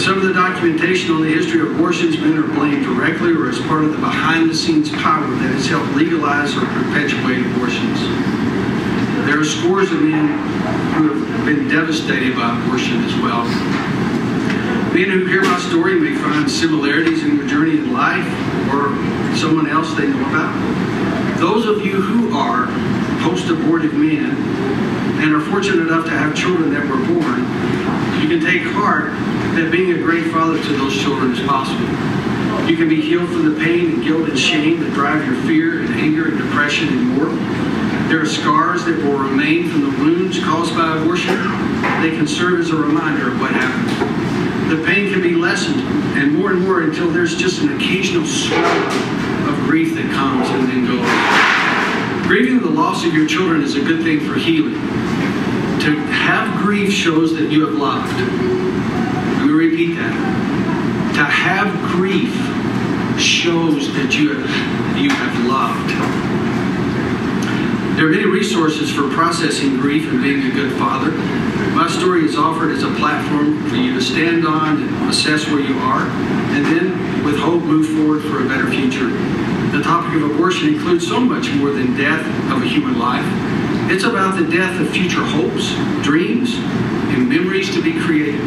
Some 0.00 0.16
of 0.16 0.24
the 0.24 0.32
documentation 0.32 1.14
on 1.14 1.20
the 1.20 1.28
history 1.28 1.60
of 1.60 1.72
abortions, 1.72 2.18
men 2.18 2.38
are 2.38 2.48
blamed 2.54 2.84
directly 2.84 3.32
or 3.32 3.50
as 3.50 3.60
part 3.68 3.84
of 3.84 3.92
the 3.92 3.98
behind-the-scenes 3.98 4.88
power 4.92 5.26
that 5.28 5.52
has 5.52 5.68
helped 5.68 5.92
legalize 5.92 6.56
or 6.56 6.64
perpetuate 6.64 7.44
abortions. 7.44 8.00
There 9.28 9.38
are 9.38 9.44
scores 9.44 9.92
of 9.92 10.00
men 10.00 10.26
who 10.94 11.12
have 11.12 11.44
been 11.44 11.68
devastated 11.68 12.34
by 12.34 12.58
abortion 12.64 13.04
as 13.04 13.14
well. 13.16 13.44
Men 14.96 15.10
who 15.10 15.26
hear 15.26 15.42
my 15.42 15.58
story 15.68 16.00
may 16.00 16.16
find 16.16 16.50
similarities 16.50 17.22
in 17.22 17.36
their 17.36 17.46
journey 17.46 17.76
in 17.76 17.92
life 17.92 18.26
or 18.72 18.96
someone 19.36 19.68
else 19.68 19.92
they 19.94 20.08
know 20.08 20.28
about. 20.30 21.38
Those 21.38 21.66
of 21.66 21.84
you 21.84 22.00
who 22.00 22.34
are 22.34 22.68
post-abortive 23.20 23.92
men 23.92 24.32
and 25.20 25.34
are 25.34 25.42
fortunate 25.52 25.86
enough 25.86 26.06
to 26.06 26.10
have 26.10 26.34
children 26.34 26.72
that 26.72 26.88
were 26.88 26.96
born, 27.04 27.44
you 28.20 28.28
can 28.28 28.40
take 28.40 28.62
heart 28.62 29.12
that 29.56 29.72
being 29.72 29.92
a 29.92 30.02
great 30.02 30.30
father 30.30 30.62
to 30.62 30.72
those 30.76 30.94
children 31.00 31.32
is 31.32 31.40
possible. 31.46 31.88
You 32.68 32.76
can 32.76 32.88
be 32.88 33.00
healed 33.00 33.28
from 33.30 33.52
the 33.52 33.58
pain 33.58 33.92
and 33.92 34.04
guilt 34.04 34.28
and 34.28 34.38
shame 34.38 34.80
that 34.80 34.92
drive 34.92 35.24
your 35.26 35.36
fear 35.42 35.80
and 35.80 35.94
anger 35.94 36.28
and 36.28 36.36
depression 36.36 36.88
and 36.88 37.08
more. 37.16 37.26
There 38.08 38.20
are 38.20 38.26
scars 38.26 38.84
that 38.84 38.98
will 38.98 39.18
remain 39.18 39.70
from 39.70 39.82
the 39.82 40.04
wounds 40.04 40.38
caused 40.38 40.74
by 40.74 40.98
abortion. 40.98 41.34
They 42.02 42.10
can 42.14 42.26
serve 42.26 42.60
as 42.60 42.70
a 42.70 42.76
reminder 42.76 43.32
of 43.32 43.40
what 43.40 43.52
happened. 43.52 44.70
The 44.70 44.84
pain 44.84 45.12
can 45.12 45.22
be 45.22 45.34
lessened 45.34 45.80
and 46.18 46.34
more 46.36 46.50
and 46.50 46.60
more 46.60 46.82
until 46.82 47.10
there's 47.10 47.36
just 47.36 47.62
an 47.62 47.74
occasional 47.76 48.26
swell 48.26 48.60
of 49.48 49.56
grief 49.64 49.94
that 49.94 50.12
comes 50.12 50.48
and 50.50 50.68
then 50.68 50.84
goes. 50.84 52.26
Grieving 52.28 52.60
the 52.60 52.70
loss 52.70 53.04
of 53.04 53.14
your 53.14 53.26
children 53.26 53.62
is 53.62 53.76
a 53.76 53.80
good 53.80 54.02
thing 54.02 54.20
for 54.20 54.34
healing. 54.34 54.99
Have 56.30 56.62
grief 56.62 56.92
shows 56.92 57.34
that 57.36 57.50
you 57.50 57.66
have 57.66 57.74
loved 57.74 58.60
repeat 59.60 59.94
that. 59.94 60.14
To 61.14 61.24
have 61.24 61.68
grief 61.92 62.32
shows 63.20 63.92
that 63.92 64.16
you 64.16 64.32
have, 64.34 64.96
you 64.96 65.10
have 65.10 65.44
loved. 65.44 65.90
There 67.96 68.06
are 68.06 68.10
many 68.10 68.24
resources 68.24 68.90
for 68.90 69.10
processing 69.10 69.76
grief 69.76 70.10
and 70.10 70.22
being 70.22 70.50
a 70.50 70.54
good 70.54 70.72
father. 70.78 71.10
My 71.76 71.88
story 71.88 72.24
is 72.24 72.36
offered 72.36 72.72
as 72.72 72.82
a 72.82 72.94
platform 72.94 73.68
for 73.68 73.76
you 73.76 73.92
to 73.94 74.00
stand 74.00 74.46
on 74.46 74.82
and 74.82 75.10
assess 75.10 75.46
where 75.48 75.60
you 75.60 75.78
are, 75.78 76.06
and 76.06 76.64
then 76.64 77.24
with 77.24 77.38
hope 77.38 77.62
move 77.62 77.86
forward 77.98 78.22
for 78.22 78.42
a 78.42 78.48
better 78.48 78.70
future. 78.70 79.10
The 79.72 79.82
topic 79.82 80.20
of 80.20 80.30
abortion 80.30 80.74
includes 80.74 81.06
so 81.06 81.20
much 81.20 81.52
more 81.52 81.70
than 81.70 81.96
death 81.96 82.26
of 82.50 82.60
a 82.60 82.66
human 82.66 82.98
life. 82.98 83.24
It's 83.88 84.02
about 84.02 84.36
the 84.36 84.44
death 84.50 84.80
of 84.80 84.90
future 84.90 85.24
hopes, 85.24 85.74
dreams, 86.02 86.56
and 87.14 87.28
memories 87.28 87.72
to 87.74 87.82
be 87.82 87.98
created. 88.00 88.40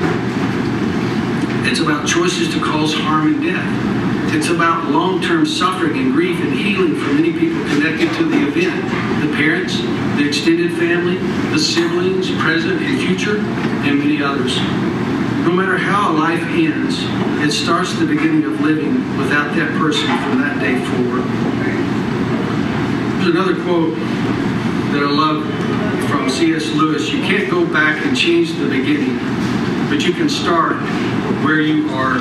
It's 1.65 1.79
about 1.79 2.07
choices 2.07 2.53
to 2.53 2.59
cause 2.59 2.93
harm 2.93 3.33
and 3.33 3.41
death. 3.41 4.35
It's 4.35 4.49
about 4.49 4.91
long-term 4.91 5.45
suffering 5.45 5.97
and 5.97 6.11
grief 6.11 6.41
and 6.41 6.51
healing 6.51 6.95
for 6.95 7.13
many 7.13 7.31
people 7.31 7.63
connected 7.65 8.11
to 8.17 8.25
the 8.25 8.47
event. 8.47 8.83
The 9.21 9.33
parents, 9.37 9.77
the 10.17 10.27
extended 10.27 10.73
family, 10.73 11.17
the 11.51 11.59
siblings, 11.59 12.31
present 12.41 12.81
and 12.81 12.99
future, 12.99 13.37
and 13.39 13.97
many 13.97 14.21
others. 14.21 14.57
No 15.53 15.59
matter 15.59 15.77
how 15.77 16.11
a 16.11 16.17
life 16.17 16.41
ends, 16.41 16.97
it 17.45 17.51
starts 17.51 17.93
the 17.99 18.07
beginning 18.07 18.43
of 18.43 18.59
living 18.61 18.95
without 19.19 19.55
that 19.55 19.69
person 19.77 20.07
from 20.07 20.41
that 20.41 20.57
day 20.59 20.83
forward. 20.83 21.21
There's 23.21 23.35
another 23.35 23.53
quote 23.61 23.93
that 24.93 25.03
I 25.03 25.11
love 25.11 25.45
from 26.09 26.27
C.S. 26.27 26.73
Lewis. 26.73 27.11
You 27.11 27.21
can't 27.21 27.51
go 27.51 27.71
back 27.71 28.03
and 28.03 28.17
change 28.17 28.53
the 28.53 28.67
beginning, 28.67 29.19
but 29.89 30.03
you 30.03 30.13
can 30.13 30.27
start 30.27 30.77
where 31.45 31.61
you 31.61 31.87
are 31.91 32.17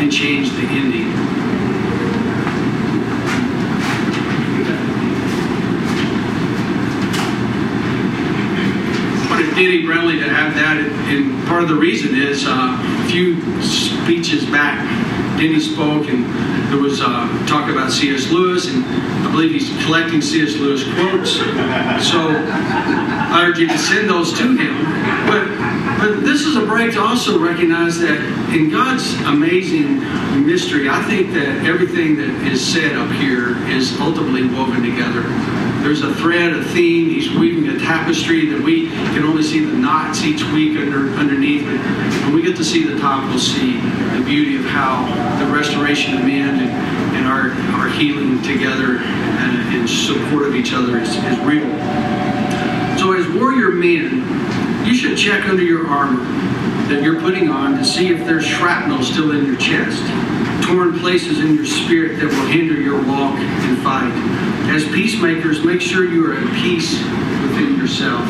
and 0.00 0.10
change 0.10 0.48
the 0.52 0.62
ending. 0.62 1.43
Denny 9.64 9.80
Brownlee 9.82 10.20
to 10.20 10.28
have 10.28 10.54
that, 10.56 10.76
and 10.76 11.42
part 11.48 11.62
of 11.62 11.70
the 11.70 11.74
reason 11.74 12.14
is 12.14 12.44
uh, 12.46 12.76
a 12.76 13.08
few 13.08 13.40
speeches 13.62 14.44
back, 14.44 14.76
Denny 15.38 15.58
spoke, 15.58 16.06
and 16.06 16.26
there 16.70 16.78
was 16.78 17.00
uh, 17.00 17.46
talk 17.48 17.70
about 17.70 17.90
C.S. 17.90 18.30
Lewis, 18.30 18.68
and 18.68 18.84
I 18.84 19.30
believe 19.30 19.52
he's 19.52 19.70
collecting 19.86 20.20
C.S. 20.20 20.56
Lewis 20.56 20.84
quotes. 20.92 21.36
So 22.04 22.28
I 22.28 23.46
urge 23.48 23.58
you 23.58 23.66
to 23.68 23.78
send 23.78 24.10
those 24.10 24.34
to 24.34 24.54
him. 24.54 24.84
But 25.24 25.48
but 25.98 26.20
this 26.20 26.42
is 26.42 26.56
a 26.56 26.66
break 26.66 26.92
to 26.92 27.00
also 27.00 27.38
recognize 27.38 27.98
that 28.00 28.20
in 28.54 28.68
God's 28.68 29.14
amazing 29.22 30.00
mystery, 30.44 30.90
I 30.90 31.02
think 31.04 31.32
that 31.32 31.64
everything 31.64 32.16
that 32.16 32.52
is 32.52 32.60
said 32.60 32.96
up 32.96 33.10
here 33.12 33.56
is 33.68 33.98
ultimately 33.98 34.46
woven 34.46 34.82
together. 34.82 35.22
There's 35.84 36.00
a 36.00 36.14
thread, 36.14 36.54
a 36.54 36.64
theme. 36.64 37.10
He's 37.10 37.30
weaving 37.30 37.68
a 37.68 37.78
tapestry 37.78 38.46
that 38.46 38.62
we 38.62 38.88
can 38.88 39.22
only 39.22 39.42
see 39.42 39.66
the 39.66 39.76
knots 39.76 40.22
each 40.22 40.42
week 40.44 40.78
under, 40.78 41.10
underneath. 41.10 41.66
But 41.66 41.78
when 42.24 42.34
we 42.34 42.40
get 42.40 42.56
to 42.56 42.64
see 42.64 42.84
the 42.84 42.98
top, 42.98 43.28
we'll 43.28 43.38
see 43.38 43.76
the 44.16 44.22
beauty 44.24 44.56
of 44.56 44.64
how 44.64 45.04
the 45.44 45.52
restoration 45.52 46.16
of 46.16 46.24
man 46.24 46.58
and, 46.58 46.70
and 47.14 47.26
our, 47.26 47.50
our 47.78 47.90
healing 47.90 48.40
together 48.42 48.96
and, 48.96 49.84
support 49.84 50.46
of 50.46 50.54
each 50.54 50.72
other 50.72 50.96
is, 50.98 51.10
is 51.10 51.38
real. 51.40 51.68
So 52.98 53.12
as 53.12 53.28
warrior 53.38 53.70
men, 53.70 54.86
you 54.86 54.94
should 54.94 55.18
check 55.18 55.46
under 55.46 55.62
your 55.62 55.86
armor 55.86 56.24
that 56.88 57.02
you're 57.02 57.20
putting 57.20 57.50
on 57.50 57.76
to 57.76 57.84
see 57.84 58.08
if 58.08 58.24
there's 58.24 58.46
shrapnel 58.46 59.02
still 59.02 59.32
in 59.32 59.44
your 59.44 59.56
chest, 59.56 60.00
torn 60.66 60.98
places 60.98 61.40
in 61.40 61.54
your 61.54 61.66
spirit 61.66 62.18
that 62.20 62.28
will 62.28 62.46
hinder 62.46 62.80
your 62.80 62.96
walk 63.06 63.38
and 63.38 63.78
fight. 63.82 64.53
As 64.70 64.84
peacemakers, 64.84 65.62
make 65.64 65.80
sure 65.80 66.04
you 66.04 66.26
are 66.30 66.34
at 66.34 66.54
peace 66.56 66.98
within 67.42 67.76
yourself. 67.76 68.24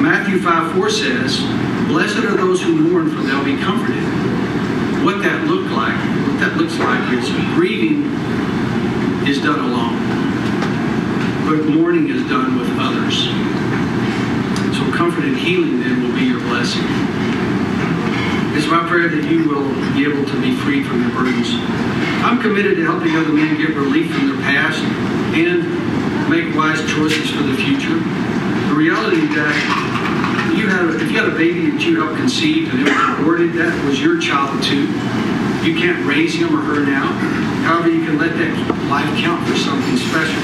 Matthew 0.00 0.38
5 0.38 0.74
4 0.74 0.90
says, 0.90 1.40
Blessed 1.88 2.18
are 2.18 2.36
those 2.36 2.62
who 2.62 2.76
mourn, 2.76 3.10
for 3.10 3.22
they'll 3.22 3.44
be 3.44 3.56
comforted. 3.56 4.02
What 5.02 5.22
that 5.22 5.46
looked 5.46 5.70
like, 5.72 5.96
what 6.28 6.40
that 6.40 6.56
looks 6.56 6.78
like 6.78 7.12
is 7.12 7.28
grieving 7.56 8.04
is 9.26 9.40
done 9.40 9.58
alone. 9.58 9.96
But 11.48 11.72
mourning 11.72 12.08
is 12.08 12.22
done 12.28 12.58
with 12.58 12.68
others. 12.78 13.24
So 14.76 14.92
comfort 14.92 15.24
and 15.24 15.36
healing 15.36 15.80
then 15.80 16.02
will 16.02 16.14
be 16.14 16.26
your 16.26 16.40
blessing. 16.40 16.84
It's 18.56 18.66
my 18.68 18.86
prayer 18.88 19.08
that 19.08 19.24
you 19.24 19.48
will 19.48 19.68
be 19.94 20.04
able 20.04 20.24
to 20.24 20.40
be 20.40 20.54
freed 20.56 20.86
from 20.86 21.02
your 21.02 21.10
burdens. 21.10 21.48
I'm 22.24 22.40
committed 22.40 22.76
to 22.76 22.84
helping 22.84 23.16
other 23.16 23.32
men 23.32 23.56
get 23.56 23.74
relief 23.74 24.12
from 24.12 24.28
their 24.28 24.40
past 24.42 24.82
and 25.34 26.30
make 26.30 26.54
wise 26.54 26.78
choices 26.94 27.30
for 27.30 27.42
the 27.42 27.56
future. 27.56 27.98
The 28.70 28.74
reality 28.74 29.26
that 29.34 30.54
you 30.54 30.68
have, 30.68 30.94
if 30.94 31.10
you 31.10 31.18
had 31.18 31.28
a 31.28 31.36
baby 31.36 31.70
that 31.70 31.82
you 31.82 32.00
helped 32.00 32.18
conceive 32.18 32.70
and 32.70 32.86
it 32.86 32.92
was 32.92 33.18
aborted, 33.18 33.52
that 33.54 33.74
was 33.84 34.00
your 34.00 34.20
child 34.20 34.62
too. 34.62 34.86
You 35.66 35.74
can't 35.74 36.06
raise 36.06 36.34
him 36.34 36.54
or 36.54 36.62
her 36.62 36.86
now. 36.86 37.06
However, 37.66 37.90
you 37.90 38.04
can 38.04 38.18
let 38.18 38.36
that 38.38 38.54
life 38.86 39.10
count 39.18 39.42
for 39.48 39.56
something 39.56 39.96
special. 39.96 40.42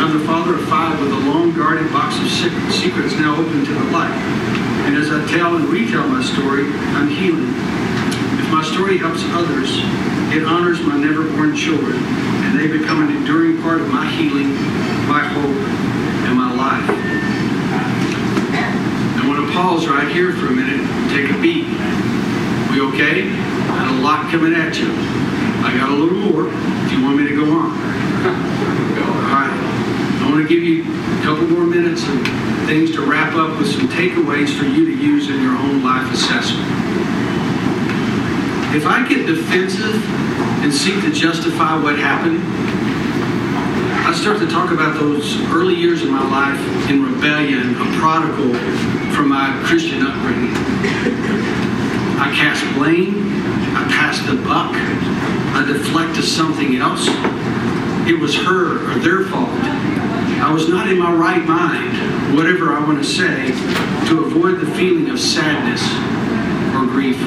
I'm 0.00 0.16
the 0.16 0.24
father 0.24 0.54
of 0.54 0.64
five 0.68 0.98
with 1.00 1.12
a 1.12 1.22
long 1.28 1.52
guarded 1.52 1.92
box 1.92 2.16
of 2.16 2.30
secrets 2.72 3.14
now 3.14 3.36
open 3.36 3.64
to 3.64 3.74
the 3.74 3.84
light. 3.90 4.14
And 4.88 4.96
as 4.96 5.10
I 5.10 5.20
tell 5.26 5.56
and 5.56 5.68
retell 5.68 6.06
my 6.08 6.22
story, 6.22 6.64
I'm 6.96 7.08
healing. 7.08 7.52
My 8.58 8.64
story 8.64 8.98
helps 8.98 9.22
others, 9.38 9.70
it 10.34 10.42
honors 10.42 10.80
my 10.82 10.98
never-born 10.98 11.54
children, 11.54 11.94
and 11.94 12.58
they 12.58 12.66
become 12.66 13.08
an 13.08 13.16
enduring 13.16 13.62
part 13.62 13.80
of 13.80 13.86
my 13.86 14.04
healing, 14.10 14.52
my 15.06 15.22
hope, 15.22 15.54
and 16.26 16.36
my 16.36 16.52
life. 16.52 16.82
I 19.14 19.28
want 19.28 19.46
to 19.46 19.52
pause 19.54 19.86
right 19.86 20.08
here 20.10 20.32
for 20.32 20.48
a 20.48 20.50
minute 20.50 20.80
and 20.80 21.10
take 21.12 21.30
a 21.30 21.40
beat. 21.40 21.66
We 22.74 22.80
okay? 22.90 23.30
I 23.30 23.78
got 23.78 23.94
a 23.94 24.02
lot 24.02 24.28
coming 24.32 24.52
at 24.52 24.76
you. 24.76 24.90
I 25.62 25.76
got 25.78 25.90
a 25.90 25.94
little 25.94 26.18
more 26.18 26.48
if 26.48 26.90
you 26.90 27.00
want 27.04 27.16
me 27.16 27.28
to 27.28 27.36
go 27.36 27.44
on. 27.44 27.70
All 27.70 29.22
right. 29.38 29.54
I 30.20 30.28
want 30.28 30.42
to 30.42 30.48
give 30.52 30.64
you 30.64 30.82
a 30.82 31.22
couple 31.22 31.46
more 31.46 31.64
minutes 31.64 32.02
of 32.02 32.26
things 32.66 32.90
to 32.96 33.02
wrap 33.02 33.36
up 33.36 33.56
with 33.56 33.70
some 33.70 33.86
takeaways 33.86 34.52
for 34.58 34.64
you 34.64 34.84
to 34.84 35.00
use 35.00 35.30
in 35.30 35.40
your 35.42 35.56
own 35.56 35.84
life 35.84 36.12
assessment. 36.12 36.77
If 38.70 38.84
I 38.86 39.08
get 39.08 39.26
defensive 39.26 40.04
and 40.62 40.72
seek 40.72 41.00
to 41.00 41.10
justify 41.10 41.82
what 41.82 41.98
happened, 41.98 42.38
I 44.06 44.12
start 44.12 44.38
to 44.40 44.46
talk 44.46 44.72
about 44.72 44.98
those 45.00 45.40
early 45.48 45.74
years 45.74 46.02
of 46.02 46.10
my 46.10 46.22
life 46.28 46.90
in 46.90 47.02
rebellion, 47.02 47.74
a 47.76 47.98
prodigal 47.98 48.54
from 49.14 49.30
my 49.30 49.58
Christian 49.64 50.02
upbringing. 50.02 50.52
I 52.20 52.30
cast 52.36 52.62
blame, 52.74 53.14
I 53.74 53.84
pass 53.88 54.20
the 54.26 54.36
buck, 54.36 54.74
I 54.74 55.64
deflect 55.66 56.16
to 56.16 56.22
something 56.22 56.76
else. 56.76 57.06
It 58.06 58.20
was 58.20 58.36
her 58.36 58.92
or 58.92 58.98
their 58.98 59.24
fault. 59.24 59.48
I 60.40 60.52
was 60.52 60.68
not 60.68 60.88
in 60.88 60.98
my 60.98 61.12
right 61.12 61.44
mind, 61.44 62.36
whatever 62.36 62.74
I 62.74 62.84
want 62.84 62.98
to 62.98 63.04
say, 63.04 63.48
to 64.08 64.24
avoid 64.24 64.60
the 64.60 64.70
feeling 64.74 65.08
of 65.08 65.18
sadness 65.18 65.82
or 66.76 66.86
grief. 66.86 67.18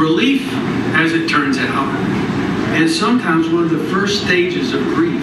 Relief, 0.00 0.48
as 0.94 1.12
it 1.12 1.28
turns 1.28 1.58
out, 1.58 2.80
is 2.80 2.98
sometimes 2.98 3.50
one 3.50 3.64
of 3.64 3.70
the 3.70 3.84
first 3.90 4.24
stages 4.24 4.72
of 4.72 4.82
grief. 4.94 5.22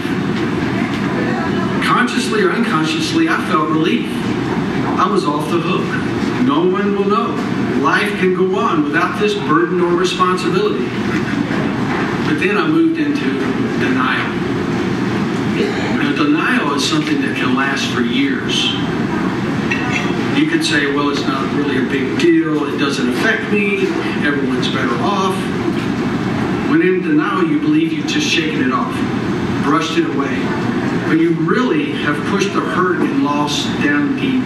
Consciously 1.84 2.44
or 2.44 2.52
unconsciously, 2.52 3.28
I 3.28 3.44
felt 3.50 3.70
relief. 3.70 4.08
I 5.00 5.10
was 5.12 5.26
off 5.26 5.50
the 5.50 5.60
hook. 5.60 6.46
No 6.46 6.70
one 6.70 6.96
will 6.96 7.06
know. 7.06 7.82
Life 7.82 8.20
can 8.20 8.36
go 8.36 8.56
on 8.60 8.84
without 8.84 9.20
this 9.20 9.34
burden 9.34 9.82
or 9.82 9.96
responsibility. 9.96 10.86
But 12.28 12.40
then 12.40 12.56
I 12.58 12.68
moved 12.68 13.00
into 13.00 13.34
denial. 13.80 14.30
Now, 15.98 16.16
denial 16.16 16.76
is 16.76 16.88
something 16.88 17.20
that 17.22 17.36
can 17.36 17.56
last 17.56 17.92
for 17.96 18.02
years. 18.02 18.76
You 20.38 20.46
could 20.46 20.64
say, 20.64 20.94
well, 20.94 21.10
it's 21.10 21.22
not 21.22 21.52
really 21.56 21.78
a 21.84 21.90
big 21.90 22.20
deal. 22.20 22.72
It 22.72 22.78
doesn't 22.78 23.10
affect 23.10 23.52
me. 23.52 23.88
Everyone's 24.24 24.68
better 24.68 24.94
off. 25.02 25.36
When 26.70 26.84
in 26.84 27.02
denial, 27.02 27.48
you 27.48 27.60
believe 27.60 27.92
you've 27.92 28.06
just 28.06 28.28
shaken 28.28 28.62
it 28.62 28.72
off, 28.72 28.94
brushed 29.64 29.98
it 29.98 30.06
away. 30.06 30.38
But 31.08 31.20
you 31.20 31.32
really 31.32 31.92
have 32.04 32.24
pushed 32.28 32.54
the 32.54 32.62
hurt 32.62 33.02
and 33.02 33.24
loss 33.24 33.66
down 33.82 34.16
deep. 34.18 34.44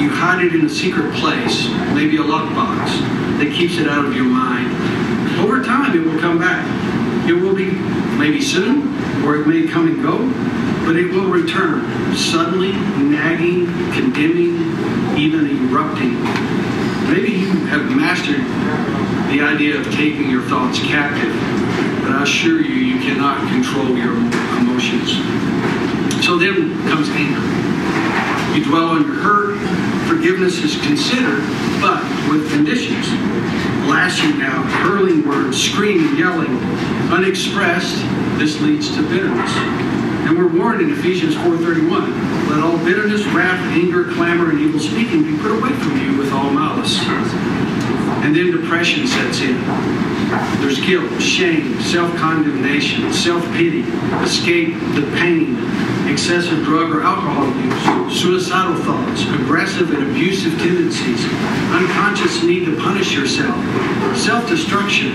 You 0.00 0.10
hide 0.10 0.44
it 0.44 0.54
in 0.54 0.64
a 0.64 0.68
secret 0.68 1.12
place, 1.14 1.70
maybe 1.92 2.18
a 2.18 2.22
lockbox 2.22 2.86
that 3.40 3.52
keeps 3.52 3.78
it 3.78 3.88
out 3.88 4.04
of 4.04 4.14
your 4.14 4.26
mind. 4.26 4.70
Over 5.40 5.60
time, 5.64 5.98
it 5.98 6.06
will 6.06 6.20
come 6.20 6.38
back. 6.38 6.64
It 7.28 7.32
will 7.32 7.54
be 7.54 7.72
maybe 8.16 8.40
soon, 8.40 8.94
or 9.24 9.34
it 9.34 9.46
may 9.48 9.66
come 9.66 9.88
and 9.88 10.00
go, 10.00 10.18
but 10.86 10.94
it 10.94 11.10
will 11.10 11.28
return, 11.28 12.14
suddenly, 12.14 12.70
nagging, 13.02 13.66
condemning, 13.92 14.54
erupting. 15.96 16.22
Maybe 17.10 17.32
you 17.32 17.66
have 17.66 17.90
mastered 17.94 18.44
the 19.30 19.42
idea 19.42 19.78
of 19.78 19.86
taking 19.92 20.30
your 20.30 20.42
thoughts 20.42 20.78
captive, 20.80 21.32
but 22.02 22.12
I 22.12 22.22
assure 22.22 22.60
you, 22.60 22.74
you 22.74 22.98
cannot 22.98 23.48
control 23.48 23.96
your 23.96 24.16
emotions. 24.58 25.12
So 26.24 26.36
then 26.36 26.82
comes 26.88 27.08
anger. 27.10 27.40
You 28.56 28.64
dwell 28.64 28.90
on 28.90 29.02
your 29.02 29.14
hurt. 29.14 29.56
Forgiveness 30.08 30.58
is 30.58 30.80
considered, 30.80 31.42
but 31.80 32.02
with 32.30 32.50
conditions. 32.50 33.08
Lashing 33.86 34.42
out, 34.42 34.64
hurling 34.82 35.26
words, 35.26 35.62
screaming, 35.62 36.16
yelling, 36.16 36.56
unexpressed, 37.10 38.02
this 38.38 38.60
leads 38.60 38.94
to 38.96 39.02
bitterness. 39.02 39.52
And 40.26 40.36
we're 40.36 40.48
warned 40.48 40.82
in 40.82 40.90
Ephesians 40.90 41.34
4.31, 41.36 42.25
let 42.56 42.64
all 42.64 42.78
bitterness, 42.78 43.22
wrath, 43.26 43.60
anger, 43.76 44.04
clamor, 44.14 44.50
and 44.50 44.58
evil 44.58 44.80
speaking 44.80 45.22
be 45.24 45.36
put 45.42 45.50
away 45.50 45.68
from 45.78 46.00
you 46.00 46.16
with 46.16 46.32
all 46.32 46.50
malice. 46.50 46.98
And 48.24 48.34
then 48.34 48.50
depression 48.50 49.06
sets 49.06 49.40
in. 49.40 49.60
There's 50.62 50.80
guilt, 50.80 51.20
shame, 51.20 51.78
self-condemnation, 51.82 53.12
self-pity, 53.12 53.82
escape 54.24 54.72
the 54.94 55.02
pain, 55.18 55.58
excessive 56.08 56.64
drug 56.64 56.96
or 56.96 57.02
alcohol 57.02 57.46
use, 58.08 58.20
suicidal 58.20 58.82
thoughts, 58.84 59.22
aggressive 59.42 59.92
and 59.92 60.10
abusive 60.10 60.58
tendencies, 60.58 61.26
unconscious 61.72 62.42
need 62.42 62.64
to 62.64 62.76
punish 62.76 63.14
yourself, 63.14 63.54
self-destruction, 64.16 65.12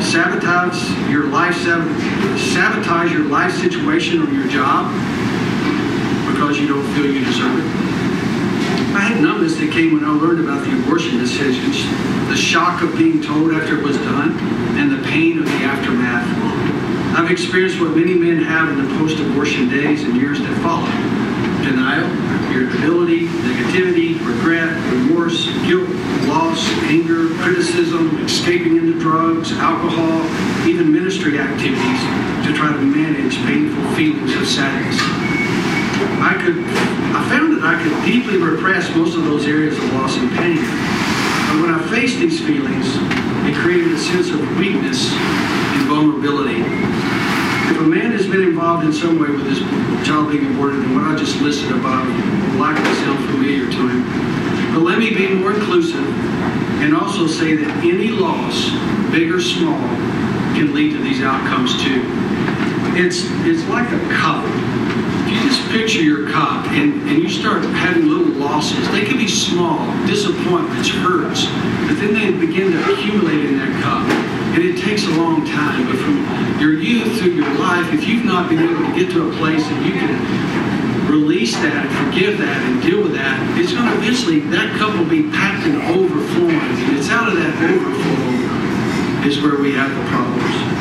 sabotage 0.00 0.88
your 1.10 1.24
life, 1.24 1.56
sabotage 1.56 3.10
your 3.12 3.24
life 3.24 3.52
situation 3.56 4.22
or 4.22 4.30
your 4.30 4.46
job 4.46 5.15
because 6.46 6.60
you 6.60 6.68
don't 6.68 6.86
feel 6.94 7.10
you 7.10 7.24
deserve 7.24 7.58
it. 7.58 7.66
I 8.94 9.00
had 9.00 9.20
numbness 9.20 9.56
that 9.56 9.72
came 9.72 9.94
when 9.94 10.04
I 10.04 10.10
learned 10.14 10.38
about 10.38 10.64
the 10.64 10.78
abortion 10.78 11.18
decisions, 11.18 11.82
the 12.30 12.36
shock 12.36 12.82
of 12.82 12.96
being 12.96 13.20
told 13.20 13.50
after 13.50 13.80
it 13.80 13.82
was 13.82 13.96
done, 13.96 14.38
and 14.78 14.92
the 14.92 15.02
pain 15.08 15.40
of 15.40 15.44
the 15.44 15.66
aftermath. 15.66 16.22
I've 17.18 17.32
experienced 17.32 17.80
what 17.80 17.96
many 17.96 18.14
men 18.14 18.38
have 18.44 18.70
in 18.70 18.78
the 18.78 18.86
post-abortion 18.94 19.68
days 19.70 20.04
and 20.04 20.14
years 20.14 20.38
that 20.38 20.54
follow. 20.62 20.86
Denial, 21.66 22.06
irritability, 22.54 23.26
negativity, 23.26 24.14
regret, 24.24 24.70
remorse, 24.92 25.50
guilt, 25.66 25.90
loss, 26.30 26.62
anger, 26.86 27.26
criticism, 27.42 28.22
escaping 28.22 28.76
into 28.76 29.00
drugs, 29.00 29.50
alcohol, 29.50 30.22
even 30.62 30.92
ministry 30.92 31.40
activities 31.40 32.00
to 32.46 32.54
try 32.54 32.70
to 32.70 32.82
manage 32.82 33.34
painful 33.50 33.82
feelings 33.96 34.36
of 34.36 34.46
sadness. 34.46 35.35
I 36.26 36.34
could, 36.34 36.58
I 36.58 37.22
found 37.30 37.54
that 37.54 37.62
I 37.62 37.80
could 37.80 37.94
deeply 38.04 38.38
repress 38.38 38.90
most 38.96 39.14
of 39.14 39.22
those 39.22 39.46
areas 39.46 39.78
of 39.78 39.92
loss 39.92 40.16
and 40.16 40.28
pain. 40.34 40.58
But 40.58 41.62
when 41.62 41.70
I 41.70 41.78
faced 41.88 42.18
these 42.18 42.44
feelings, 42.44 42.98
it 43.46 43.54
created 43.54 43.92
a 43.92 43.98
sense 43.98 44.30
of 44.30 44.40
weakness 44.58 45.14
and 45.14 45.86
vulnerability. 45.86 46.66
If 47.70 47.78
a 47.78 47.86
man 47.86 48.10
has 48.10 48.26
been 48.26 48.42
involved 48.42 48.84
in 48.84 48.92
some 48.92 49.20
way 49.20 49.30
with 49.30 49.46
his 49.46 49.60
child 50.04 50.32
being 50.32 50.50
aborted, 50.50 50.82
then 50.82 50.96
what 50.96 51.04
I 51.04 51.14
just 51.14 51.40
listed 51.42 51.70
above 51.70 52.08
will 52.08 52.58
likely 52.58 52.92
sound 53.06 53.24
familiar 53.30 53.70
to 53.70 53.80
him. 53.86 54.74
But 54.74 54.82
let 54.82 54.98
me 54.98 55.14
be 55.14 55.32
more 55.32 55.54
inclusive 55.54 56.08
and 56.82 56.92
also 56.92 57.28
say 57.28 57.54
that 57.54 57.70
any 57.84 58.08
loss, 58.08 58.74
big 59.12 59.30
or 59.30 59.40
small, 59.40 59.78
can 60.58 60.74
lead 60.74 60.90
to 60.90 60.98
these 60.98 61.22
outcomes 61.22 61.80
too. 61.80 62.02
It's, 62.98 63.22
it's 63.46 63.62
like 63.70 63.86
a 63.92 64.00
cup 64.10 64.42
just 65.46 65.62
picture 65.70 66.02
your 66.02 66.28
cup 66.30 66.66
and, 66.74 67.06
and 67.08 67.22
you 67.22 67.28
start 67.28 67.62
having 67.78 68.08
little 68.08 68.34
losses, 68.34 68.82
they 68.90 69.04
can 69.04 69.16
be 69.16 69.28
small, 69.28 69.78
disappointments, 70.06 70.88
hurts, 70.88 71.46
but 71.86 71.94
then 72.02 72.14
they 72.14 72.32
begin 72.34 72.72
to 72.72 72.92
accumulate 72.92 73.46
in 73.46 73.58
that 73.58 73.70
cup. 73.82 74.02
And 74.54 74.64
it 74.64 74.82
takes 74.82 75.04
a 75.04 75.10
long 75.10 75.46
time, 75.46 75.86
but 75.86 75.96
from 76.02 76.18
your 76.58 76.72
youth 76.72 77.20
through 77.20 77.32
your 77.32 77.52
life, 77.60 77.92
if 77.92 78.08
you've 78.08 78.24
not 78.24 78.48
been 78.48 78.58
able 78.58 78.90
to 78.90 78.94
get 78.98 79.12
to 79.12 79.28
a 79.28 79.32
place 79.36 79.62
that 79.62 79.86
you 79.86 79.92
can 79.92 81.12
release 81.12 81.54
that 81.54 81.86
forgive 82.10 82.38
that 82.38 82.60
and 82.66 82.82
deal 82.82 83.02
with 83.02 83.14
that, 83.14 83.38
it's 83.60 83.72
going 83.72 83.86
to 83.86 83.96
eventually, 83.98 84.40
that 84.50 84.76
cup 84.78 84.98
will 84.98 85.08
be 85.08 85.30
packed 85.30 85.64
and 85.64 85.80
overflowing. 85.94 86.58
And 86.58 86.98
it's 86.98 87.10
out 87.10 87.28
of 87.28 87.36
that 87.36 87.54
overflow 87.62 89.26
is 89.28 89.40
where 89.42 89.60
we 89.60 89.74
have 89.74 89.90
the 89.94 90.10
problems 90.10 90.76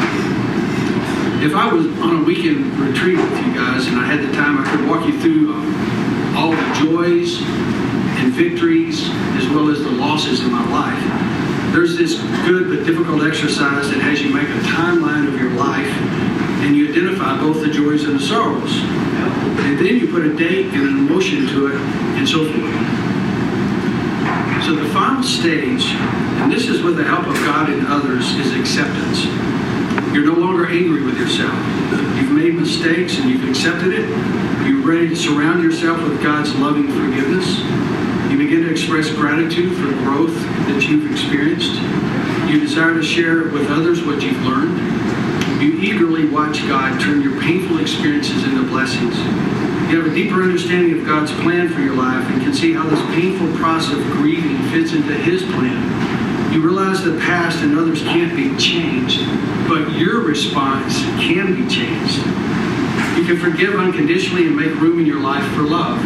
if 1.45 1.53
I 1.53 1.71
was 1.71 1.85
on 2.01 2.23
a 2.23 2.23
weekend 2.23 2.73
retreat 2.79 3.17
with 3.17 3.45
you 3.45 3.53
guys 3.53 3.85
and 3.85 3.99
I 3.99 4.05
had 4.05 4.27
the 4.27 4.33
time, 4.33 4.57
I 4.57 4.65
could 4.65 4.89
walk 4.89 5.05
you 5.05 5.13
through 5.21 5.53
uh, 5.53 6.39
all 6.39 6.49
the 6.49 6.73
joys 6.81 7.37
and 8.17 8.33
victories 8.33 9.07
as 9.37 9.47
well 9.49 9.69
as 9.69 9.83
the 9.83 9.91
losses 9.91 10.41
in 10.41 10.51
my 10.51 10.65
life. 10.71 10.97
There's 11.71 11.95
this 11.97 12.19
good 12.49 12.69
but 12.69 12.83
difficult 12.83 13.21
exercise 13.21 13.91
that 13.91 14.01
has 14.01 14.23
you 14.23 14.33
make 14.33 14.49
a 14.49 14.61
timeline 14.73 15.27
of 15.27 15.39
your 15.39 15.51
life 15.51 15.85
and 16.65 16.75
you 16.75 16.89
identify 16.89 17.37
both 17.37 17.61
the 17.61 17.69
joys 17.69 18.05
and 18.05 18.19
the 18.19 18.23
sorrows. 18.23 18.81
And 19.69 19.77
then 19.77 19.97
you 19.97 20.07
put 20.11 20.25
a 20.25 20.35
date 20.35 20.73
and 20.73 20.81
an 20.81 20.97
emotion 20.97 21.45
to 21.49 21.67
it 21.67 21.75
and 22.17 22.27
so 22.27 22.41
forth. 22.41 22.73
So 24.65 24.73
the 24.73 24.89
final 24.91 25.21
stage, 25.21 25.85
and 26.41 26.51
this 26.51 26.69
is 26.69 26.81
with 26.81 26.97
the 26.97 27.03
help 27.03 27.27
of 27.27 27.35
God 27.45 27.69
and 27.69 27.85
others, 27.85 28.33
is 28.33 28.57
acceptance. 28.57 29.27
You're 30.15 30.27
no 30.27 30.39
longer 30.39 30.65
angry 30.65 31.03
with 31.03 31.17
yourself. 31.17 31.53
You've 32.15 32.31
made 32.31 32.55
mistakes 32.55 33.19
and 33.19 33.29
you've 33.29 33.49
accepted 33.49 33.91
it. 33.91 34.07
You're 34.65 34.81
ready 34.81 35.09
to 35.09 35.15
surround 35.15 35.61
yourself 35.61 36.01
with 36.01 36.23
God's 36.23 36.55
loving 36.55 36.87
forgiveness. 36.87 37.59
You 38.31 38.37
begin 38.37 38.63
to 38.63 38.71
express 38.71 39.11
gratitude 39.11 39.75
for 39.75 39.87
the 39.87 40.01
growth 40.03 40.33
that 40.33 40.87
you've 40.87 41.11
experienced. 41.11 41.73
You 42.49 42.61
desire 42.61 42.93
to 42.93 43.03
share 43.03 43.49
with 43.49 43.69
others 43.69 44.05
what 44.05 44.21
you've 44.21 44.41
learned. 44.43 44.79
You 45.61 45.73
eagerly 45.81 46.29
watch 46.29 46.65
God 46.65 46.97
turn 47.01 47.21
your 47.21 47.37
painful 47.41 47.79
experiences 47.79 48.45
into 48.45 48.63
blessings. 48.69 49.17
You 49.91 50.01
have 50.01 50.09
a 50.09 50.15
deeper 50.15 50.41
understanding 50.41 50.97
of 50.97 51.05
God's 51.05 51.33
plan 51.41 51.67
for 51.67 51.81
your 51.81 51.95
life 51.95 52.25
and 52.31 52.41
can 52.41 52.53
see 52.53 52.71
how 52.71 52.87
this 52.87 53.01
painful 53.13 53.53
process 53.57 53.97
of 53.97 54.03
grieving 54.13 54.59
fits 54.69 54.93
into 54.93 55.13
His 55.13 55.43
plan 55.43 56.04
you 56.55 56.61
realize 56.61 57.03
the 57.03 57.19
past 57.19 57.61
and 57.63 57.77
others 57.77 58.01
can't 58.01 58.33
be 58.33 58.55
changed, 58.55 59.19
but 59.67 59.91
your 59.91 60.21
response 60.21 61.01
can 61.19 61.53
be 61.53 61.67
changed. 61.67 62.15
You 63.17 63.25
can 63.25 63.37
forgive 63.37 63.75
unconditionally 63.75 64.47
and 64.47 64.55
make 64.55 64.73
room 64.75 64.97
in 64.99 65.05
your 65.05 65.19
life 65.19 65.45
for 65.53 65.63
love. 65.63 65.99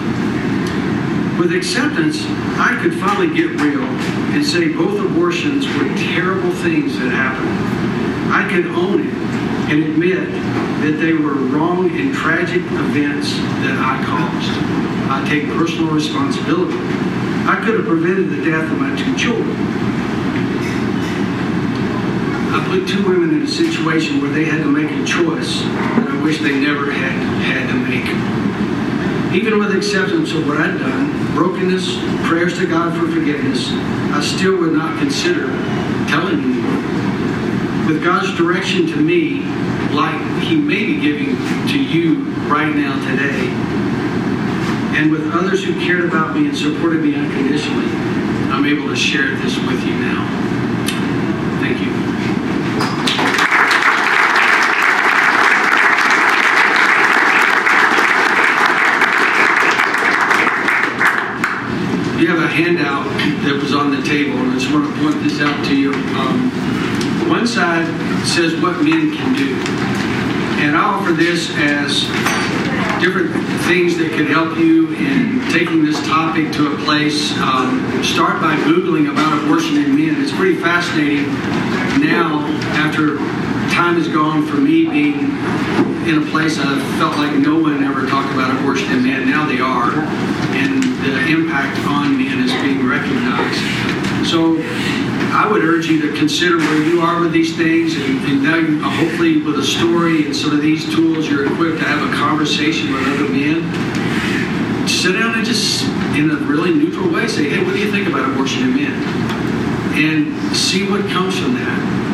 With 1.38 1.54
acceptance, 1.54 2.26
I 2.58 2.80
could 2.82 2.96
finally 2.96 3.28
get 3.28 3.62
real 3.62 3.84
and 3.84 4.44
say 4.44 4.74
both 4.74 5.00
abortions 5.00 5.68
were 5.68 5.88
terrible 6.14 6.52
things 6.52 6.98
that 6.98 7.12
happened. 7.12 8.34
I 8.34 8.50
could 8.50 8.72
own 8.72 9.08
it 9.08 9.14
and 9.70 9.84
admit 9.84 10.32
that 10.82 10.98
they 11.00 11.14
were 11.14 11.36
wrong 11.36 11.92
and 11.92 12.12
tragic 12.12 12.64
events 12.64 13.34
that 13.62 13.78
I 13.78 14.04
caused. 14.04 14.50
I 15.12 15.30
take 15.30 15.46
personal 15.50 15.94
responsibility. 15.94 16.78
I 17.46 17.62
could 17.64 17.76
have 17.76 17.86
prevented 17.86 18.32
the 18.32 18.44
death 18.50 18.64
of 18.72 18.80
my 18.80 18.96
two 18.98 19.16
children. 19.16 19.99
I 22.52 22.66
put 22.68 22.88
two 22.88 23.08
women 23.08 23.30
in 23.30 23.44
a 23.44 23.48
situation 23.48 24.22
where 24.22 24.32
they 24.32 24.46
had 24.46 24.64
to 24.64 24.72
make 24.72 24.90
a 24.90 25.06
choice 25.06 25.62
that 25.62 26.08
I 26.10 26.24
wish 26.24 26.40
they 26.40 26.60
never 26.60 26.92
had 26.92 27.12
had 27.46 27.68
to 27.70 27.76
make. 27.76 28.10
Even 29.36 29.60
with 29.60 29.76
acceptance 29.76 30.32
of 30.34 30.48
what 30.48 30.58
I'd 30.58 30.80
done, 30.80 31.36
brokenness, 31.36 31.98
prayers 32.28 32.58
to 32.58 32.66
God 32.66 32.98
for 32.98 33.08
forgiveness, 33.12 33.70
I 33.70 34.22
still 34.22 34.58
would 34.58 34.74
not 34.74 34.98
consider 34.98 35.46
telling 36.10 36.42
anyone. 36.42 37.86
With 37.88 38.04
God's 38.04 38.36
direction 38.36 38.88
to 38.88 38.98
me, 38.98 39.42
like 39.94 40.20
He 40.42 40.58
may 40.58 40.86
be 40.86 41.00
giving 41.00 41.36
to 41.68 41.78
you 41.78 42.24
right 42.50 42.76
now 42.76 42.96
today, 43.12 43.50
and 44.98 45.12
with 45.12 45.32
others 45.32 45.64
who 45.64 45.74
cared 45.80 46.04
about 46.06 46.36
me 46.36 46.48
and 46.48 46.58
supported 46.58 47.04
me 47.04 47.14
unconditionally, 47.14 47.86
I'm 48.50 48.66
able 48.66 48.88
to 48.88 48.96
share 48.96 49.36
this 49.36 49.56
with 49.60 49.86
you 49.86 49.94
now. 50.00 50.26
Thank 51.62 51.80
you. 51.82 52.00
You 62.20 62.28
have 62.28 62.44
a 62.44 62.49
handout 62.60 63.06
that 63.48 63.56
was 63.62 63.74
on 63.74 63.92
the 63.92 64.02
table, 64.04 64.38
and 64.38 64.52
I 64.52 64.54
just 64.60 64.74
want 64.74 64.84
to 64.84 65.02
point 65.02 65.24
this 65.24 65.40
out 65.40 65.66
to 65.66 65.76
you. 65.76 65.94
Um, 65.94 66.52
one 67.30 67.48
side 67.48 67.88
says 68.28 68.60
what 68.60 68.84
men 68.84 69.16
can 69.16 69.34
do. 69.36 69.56
And 70.60 70.76
I 70.76 70.84
offer 70.84 71.14
this 71.14 71.52
as 71.56 72.04
different 73.00 73.32
things 73.64 73.98
that 73.98 74.12
could 74.12 74.28
help 74.28 74.58
you 74.58 74.94
in 74.94 75.40
taking 75.52 75.86
this 75.86 76.06
topic 76.06 76.52
to 76.54 76.74
a 76.74 76.78
place. 76.84 77.32
Um, 77.40 78.04
start 78.04 78.42
by 78.42 78.58
Googling 78.68 79.10
about 79.10 79.42
abortion 79.42 79.78
in 79.78 79.96
men. 79.96 80.22
It's 80.22 80.36
pretty 80.36 80.60
fascinating 80.60 81.32
now, 82.04 82.44
after 82.76 83.20
time 83.80 83.96
has 83.96 84.10
gone 84.10 84.46
for 84.46 84.58
me 84.58 84.90
being 84.90 85.16
in 86.04 86.22
a 86.22 86.32
place 86.32 86.60
I 86.60 86.68
felt 87.00 87.16
like 87.16 87.34
no 87.38 87.58
one 87.60 87.82
ever 87.82 88.06
talked 88.08 88.34
about 88.34 88.60
abortion 88.60 88.92
in 88.92 89.04
men. 89.04 89.30
Now 89.30 89.48
they 89.48 89.62
are. 89.62 89.92
And 90.52 90.84
the 90.84 91.16
impact 91.32 91.80
on 91.88 92.18
men 92.18 92.44
is 92.44 92.52
being 92.60 92.86
recognized. 92.86 93.64
So 94.28 94.60
I 95.32 95.48
would 95.50 95.64
urge 95.64 95.88
you 95.88 96.02
to 96.02 96.18
consider 96.18 96.58
where 96.58 96.84
you 96.84 97.00
are 97.00 97.22
with 97.22 97.32
these 97.32 97.56
things, 97.56 97.96
and, 97.96 98.20
and 98.28 98.44
now 98.44 98.58
you, 98.58 98.84
uh, 98.84 98.90
hopefully 98.90 99.42
with 99.42 99.58
a 99.58 99.64
story 99.64 100.26
and 100.26 100.36
some 100.36 100.52
of 100.52 100.62
these 100.62 100.84
tools, 100.94 101.30
you're 101.30 101.46
equipped 101.46 101.80
to 101.80 101.86
have 101.86 102.04
a 102.04 102.14
conversation 102.18 102.92
with 102.92 103.08
other 103.08 103.30
men. 103.30 103.64
Sit 104.90 105.14
down 105.14 105.36
and 105.36 105.46
just, 105.46 105.86
in 106.18 106.32
a 106.32 106.36
really 106.36 106.74
neutral 106.74 107.10
way, 107.14 107.30
say, 107.30 107.48
"Hey, 107.48 107.64
what 107.64 107.72
do 107.72 107.80
you 107.80 107.90
think 107.90 108.10
about 108.10 108.30
abortion 108.30 108.64
in 108.64 108.76
men?" 108.76 108.94
And 109.96 110.54
see 110.54 110.86
what 110.90 111.10
comes 111.10 111.40
from 111.40 111.54
that. 111.54 112.09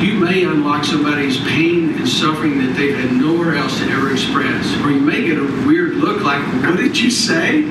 You 0.00 0.14
may 0.14 0.44
unlock 0.44 0.84
somebody's 0.84 1.38
pain 1.38 1.94
and 1.94 2.08
suffering 2.08 2.58
that 2.58 2.76
they've 2.76 2.96
had 2.96 3.12
nowhere 3.12 3.54
else 3.54 3.78
to 3.78 3.84
ever 3.86 4.12
express, 4.12 4.76
or 4.82 4.90
you 4.90 5.00
may 5.00 5.24
get 5.26 5.38
a 5.38 5.66
weird 5.66 5.94
look 5.96 6.22
like, 6.22 6.42
"What 6.62 6.76
did 6.76 6.98
you 6.98 7.10
say?" 7.10 7.64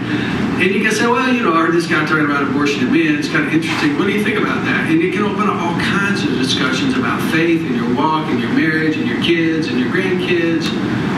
And 0.55 0.73
you 0.73 0.81
can 0.81 0.93
say, 0.93 1.05
well, 1.05 1.33
you 1.33 1.43
know, 1.43 1.53
I 1.53 1.65
heard 1.65 1.73
this 1.75 1.85
guy 1.85 2.05
talking 2.05 2.23
about 2.23 2.43
abortion 2.43 2.87
in 2.87 2.93
men. 2.93 3.19
It's 3.19 3.27
kind 3.27 3.45
of 3.45 3.53
interesting. 3.53 3.97
What 3.99 4.07
do 4.07 4.13
you 4.13 4.23
think 4.23 4.37
about 4.37 4.63
that? 4.63 4.89
And 4.89 5.01
it 5.01 5.11
can 5.11 5.23
open 5.23 5.49
up 5.49 5.61
all 5.61 5.77
kinds 5.81 6.23
of 6.23 6.29
discussions 6.29 6.97
about 6.97 7.21
faith 7.29 7.59
and 7.59 7.75
your 7.75 7.93
walk 7.93 8.31
and 8.31 8.39
your 8.39 8.53
marriage 8.53 8.95
and 8.95 9.05
your 9.05 9.21
kids 9.21 9.67
and 9.67 9.77
your 9.77 9.89
grandkids. 9.89 10.63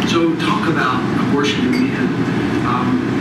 So 0.10 0.36
talk 0.42 0.68
about 0.68 0.98
abortion 1.30 1.68
in 1.68 1.72
men. 1.72 2.66
Um, 2.66 3.17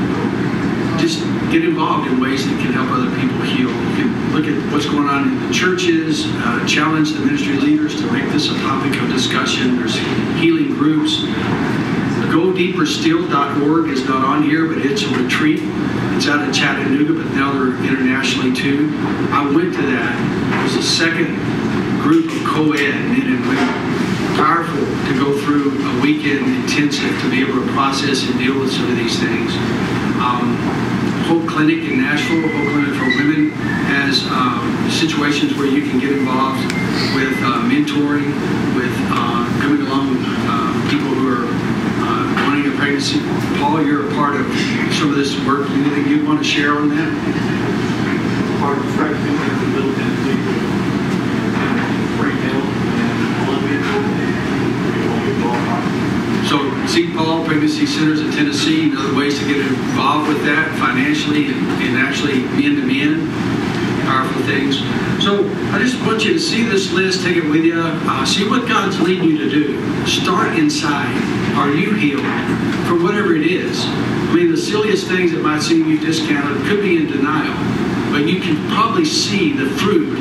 just 0.99 1.21
get 1.51 1.65
involved 1.65 2.09
in 2.09 2.21
ways 2.21 2.47
that 2.47 2.59
can 2.61 2.73
help 2.73 2.91
other 2.91 3.11
people 3.21 3.41
heal. 3.43 3.69
You 3.69 3.95
can 3.97 4.33
look 4.33 4.47
at 4.47 4.73
what's 4.73 4.87
going 4.87 5.09
on 5.09 5.29
in 5.29 5.47
the 5.47 5.53
churches, 5.53 6.27
uh, 6.27 6.67
challenge 6.67 7.13
the 7.13 7.21
ministry 7.21 7.57
leaders 7.57 8.01
to 8.01 8.11
make 8.13 8.31
this 8.33 8.51
a 8.51 8.55
topic 8.61 9.01
of 9.01 9.09
discussion. 9.11 9.77
There's 9.77 9.97
healing 10.41 10.75
groups. 10.75 11.23
GoDeeperStill.org 12.33 13.89
is 13.89 14.05
not 14.05 14.25
on 14.25 14.43
here, 14.43 14.67
but 14.67 14.79
it's 14.85 15.03
a 15.03 15.09
retreat. 15.23 15.61
It's 16.17 16.29
out 16.29 16.47
of 16.47 16.55
Chattanooga, 16.55 17.13
but 17.15 17.33
now 17.35 17.53
they're 17.53 17.77
internationally 17.85 18.55
too. 18.55 18.91
I 19.31 19.45
went 19.55 19.75
to 19.75 19.83
that. 19.83 20.61
It 20.61 20.63
was 20.65 20.75
the 20.75 20.83
second 20.83 21.37
group 22.03 22.27
of 22.27 22.45
co-ed 22.47 22.95
and 22.95 23.47
women. 23.47 24.37
Powerful 24.37 24.85
to 24.85 25.15
go 25.19 25.39
through 25.45 25.73
a 25.73 26.01
weekend 26.01 26.45
intensive 26.63 27.21
to 27.23 27.31
be 27.31 27.43
able 27.43 27.65
to 27.65 27.73
process 27.73 28.29
and 28.29 28.39
deal 28.39 28.59
with 28.59 28.73
some 28.73 28.91
of 28.91 28.97
these 28.97 29.19
things. 29.19 29.53
Um, 30.27 30.57
Hope 31.31 31.47
Clinic 31.49 31.85
in 31.87 32.01
Nashville, 32.03 32.43
Hope 32.43 32.69
Clinic 32.75 32.95
for 32.99 33.07
Women, 33.23 33.51
has 33.87 34.27
um, 34.27 34.91
situations 34.91 35.55
where 35.55 35.67
you 35.67 35.89
can 35.89 36.01
get 36.01 36.11
involved 36.11 36.65
with 37.15 37.39
uh, 37.47 37.63
mentoring, 37.63 38.35
with 38.75 38.91
uh, 39.15 39.47
coming 39.63 39.87
along 39.87 40.17
uh, 40.19 40.91
people 40.91 41.15
who 41.15 41.31
are 41.31 41.47
uh, 41.47 42.43
wanting 42.43 42.67
a 42.73 42.77
pregnancy. 42.77 43.21
Paul, 43.61 43.83
you're 43.87 44.11
a 44.11 44.15
part 44.15 44.35
of 44.35 44.47
some 44.99 45.11
of 45.11 45.17
this 45.17 45.39
work. 45.47 45.71
Anything 45.71 46.09
you'd 46.09 46.27
want 46.27 46.41
to 46.41 46.45
share 46.45 46.73
on 46.73 46.89
that? 46.89 47.77
part 48.59 48.79
of 48.79 48.85
Middle 48.97 49.95
Tennessee, 49.95 50.41
and 51.55 51.79
Spring 52.17 52.37
Hill, 52.43 52.67
and 52.67 53.19
Columbia, 53.45 53.79
and 54.59 55.43
Baltimore. 55.45 55.87
So 56.49 56.87
St. 56.87 57.15
Paul 57.15 57.36
Pregnancy 57.47 57.87
Centers 57.87 58.21
in 58.21 58.33
Tennessee, 58.33 58.91
and 58.91 58.99
other 58.99 59.15
ways 59.15 59.39
to 59.39 59.47
get 59.47 59.59
involved 59.59 60.27
with 60.27 60.43
that 60.45 60.77
financially 60.81 61.47
and, 61.47 61.57
and 61.81 61.97
actually 61.97 62.43
men 62.59 62.75
to 62.75 62.83
men, 62.83 63.31
powerful 64.03 64.43
things. 64.43 64.79
So 65.23 65.47
I 65.71 65.79
just 65.79 66.01
want 66.05 66.25
you 66.25 66.33
to 66.33 66.41
see 66.41 66.65
this 66.65 66.93
list, 66.93 67.23
take 67.23 67.37
it 67.37 67.49
with 67.49 67.65
you, 67.65 67.81
uh, 67.81 68.25
see 68.27 68.49
what 68.49 68.69
God's 68.69 69.01
leading 69.01 69.31
you 69.31 69.39
to 69.39 69.49
do. 69.49 70.07
Start 70.07 70.59
inside. 70.59 71.15
Are 71.55 71.73
you 71.73 71.95
healed 71.95 72.27
for 72.89 73.01
whatever 73.01 73.35
it 73.37 73.47
is? 73.47 73.85
I 73.87 74.33
mean, 74.35 74.51
the 74.51 74.57
silliest 74.57 75.07
things 75.07 75.31
that 75.31 75.41
might 75.41 75.63
seem 75.63 75.89
you 75.89 75.99
discounted 75.99 76.67
could 76.67 76.83
be 76.83 76.97
in 76.97 77.07
denial, 77.07 77.55
but 78.11 78.29
you 78.29 78.41
can 78.41 78.57
probably 78.75 79.05
see 79.05 79.53
the 79.53 79.71
fruit 79.79 80.19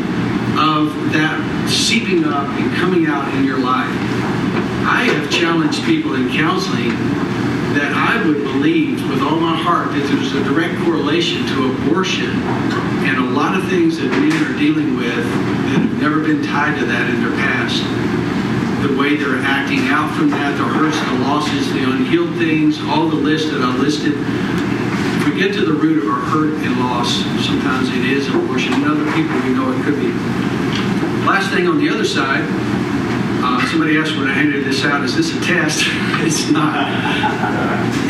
of 0.58 0.94
that 1.12 1.68
seeping 1.68 2.24
up 2.24 2.48
and 2.48 2.76
coming 2.78 3.08
out 3.08 3.34
in 3.34 3.44
your 3.44 3.58
life. 3.58 3.92
I 4.86 5.10
have 5.10 5.32
challenged 5.32 5.84
people 5.84 6.14
in 6.14 6.30
counseling 6.30 6.90
that 7.74 7.90
I 7.92 8.22
would 8.22 8.44
believe 8.44 9.02
with 9.10 9.22
all 9.22 9.40
my 9.40 9.58
heart 9.58 9.90
that 9.90 10.06
there's 10.08 10.32
a 10.38 10.44
direct 10.46 10.78
correlation 10.86 11.42
to 11.48 11.74
abortion 11.74 12.30
and 13.02 13.18
a 13.18 13.30
lot 13.34 13.58
of 13.58 13.68
things 13.68 13.98
that 13.98 14.10
men 14.14 14.32
are 14.46 14.58
dealing 14.58 14.96
with 14.96 15.26
that 15.26 15.82
have 15.82 16.00
never 16.00 16.22
been 16.22 16.46
tied 16.46 16.78
to 16.78 16.86
that 16.86 17.10
in 17.10 17.18
their 17.18 17.34
past. 17.34 17.82
The 18.86 18.94
way 18.96 19.18
they're 19.18 19.42
acting 19.42 19.90
out 19.90 20.14
from 20.16 20.30
that, 20.30 20.56
the 20.56 20.64
hurts, 20.64 21.02
the 21.02 21.18
losses, 21.26 21.74
the 21.74 21.82
unhealed 21.82 22.38
things, 22.38 22.80
all 22.86 23.10
the 23.10 23.18
list 23.18 23.52
that 23.52 23.62
I 23.62 23.76
listed. 23.78 24.14
If 24.16 25.26
we 25.26 25.34
get 25.34 25.54
to 25.56 25.66
the 25.66 25.74
root 25.74 26.06
of 26.06 26.10
our 26.14 26.22
hurt 26.30 26.54
and 26.62 26.80
loss, 26.80 27.26
sometimes 27.42 27.90
it 27.90 28.06
is 28.06 28.30
abortion. 28.30 28.74
And 28.74 28.86
other 28.86 29.10
people 29.18 29.34
we 29.42 29.58
know 29.58 29.74
it 29.74 29.82
could 29.82 29.98
be. 29.98 30.14
Last 31.26 31.50
thing 31.50 31.66
on 31.68 31.80
the 31.80 31.90
other 31.90 32.06
side, 32.06 32.46
uh, 33.56 33.68
somebody 33.68 33.98
asked 33.98 34.16
when 34.18 34.28
I 34.28 34.34
handed 34.34 34.66
this 34.66 34.84
out, 34.84 35.04
is 35.04 35.16
this 35.16 35.36
a 35.36 35.40
test? 35.42 35.84
it's 36.26 36.50
not. 36.52 36.88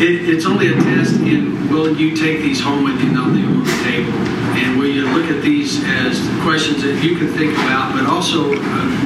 It, 0.01 0.29
it's 0.29 0.45
only 0.45 0.73
a 0.73 0.75
test 0.75 1.15
in 1.21 1.69
will 1.69 1.95
you 1.95 2.15
take 2.15 2.41
these 2.41 2.62
home 2.62 2.84
with 2.84 3.02
you, 3.02 3.12
not 3.12 3.29
leave 3.29 3.46
them 3.46 3.58
on 3.60 3.63
the 3.63 3.83
table? 3.83 4.13
And 4.56 4.79
will 4.79 4.89
you 4.89 5.10
look 5.10 5.29
at 5.29 5.41
these 5.41 5.83
as 5.85 6.19
questions 6.41 6.81
that 6.83 7.04
you 7.04 7.17
can 7.17 7.27
think 7.27 7.54
about, 7.54 7.93
but 7.93 8.06
also 8.06 8.54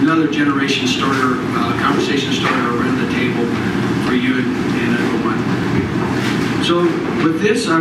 another 0.01 0.29
generation 0.29 0.87
starter, 0.87 1.41
uh, 1.57 1.79
conversation 1.79 2.33
starter 2.33 2.77
around 2.77 2.97
the 2.99 3.09
table 3.13 3.45
for 4.05 4.13
you 4.13 4.37
and, 4.37 4.55
and 4.79 4.91
everyone. 4.99 5.39
So 6.63 6.83
with 7.23 7.41
this, 7.41 7.67
I 7.67 7.79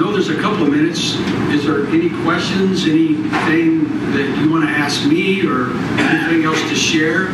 know 0.00 0.12
there's 0.12 0.30
a 0.30 0.40
couple 0.40 0.62
of 0.62 0.70
minutes. 0.70 1.14
Is 1.52 1.66
there 1.66 1.86
any 1.88 2.08
questions, 2.22 2.84
anything 2.86 3.84
that 4.12 4.38
you 4.40 4.50
want 4.50 4.64
to 4.64 4.70
ask 4.70 5.06
me 5.06 5.46
or 5.46 5.68
anything 6.00 6.44
else 6.44 6.58
to 6.70 6.74
share 6.74 7.28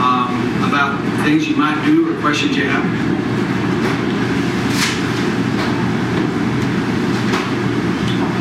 um, 0.00 0.32
about 0.64 0.96
things 1.24 1.46
you 1.46 1.56
might 1.56 1.84
do 1.84 2.10
or 2.10 2.18
questions 2.22 2.56
you 2.56 2.64
have? 2.64 2.84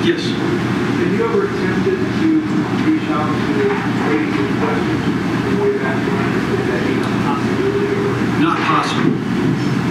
Yes. 0.08 0.24
Have 0.24 1.14
you 1.14 1.26
ever 1.26 1.46
attempted 1.46 2.00
to 2.00 2.40
reach 2.88 3.10
out 3.12 3.28
to 3.28 3.60
ladies 4.08 4.38
with 4.40 4.56
questions 4.64 5.04
from 5.44 5.60
way 5.60 5.78
back 5.80 6.00
when? 6.08 6.30
Is 6.56 6.68
that 6.70 6.82
even 6.90 7.04
a 7.04 7.20
possibility 7.28 7.92
or? 7.94 8.40
Not 8.40 8.58
possible. 8.72 9.12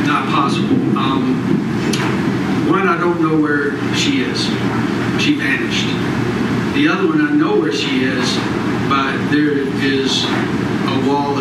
Not 0.08 0.24
possible. 0.32 0.96
Um, 0.96 1.68
one, 2.68 2.86
I 2.86 3.00
don't 3.00 3.22
know 3.22 3.40
where 3.40 3.72
she 3.94 4.22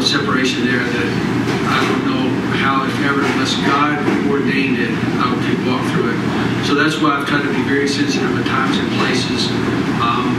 separation 0.02 0.64
there 0.64 0.80
that 0.80 1.10
I 1.68 1.78
don't 1.84 2.06
know 2.08 2.24
how, 2.64 2.86
if 2.88 2.96
ever, 3.04 3.20
unless 3.20 3.56
God 3.68 4.00
ordained 4.58 4.80
it, 4.80 4.90
I 5.22 5.30
could 5.46 5.62
walk 5.70 5.86
through 5.94 6.10
it. 6.10 6.66
So 6.66 6.74
that's 6.74 6.98
why 6.98 7.14
I've 7.14 7.28
tried 7.28 7.44
to 7.44 7.54
be 7.54 7.62
very 7.70 7.88
sensitive 7.88 8.34
at 8.38 8.46
times 8.48 8.78
and 8.78 8.90
places. 8.98 9.54
Um, 10.02 10.34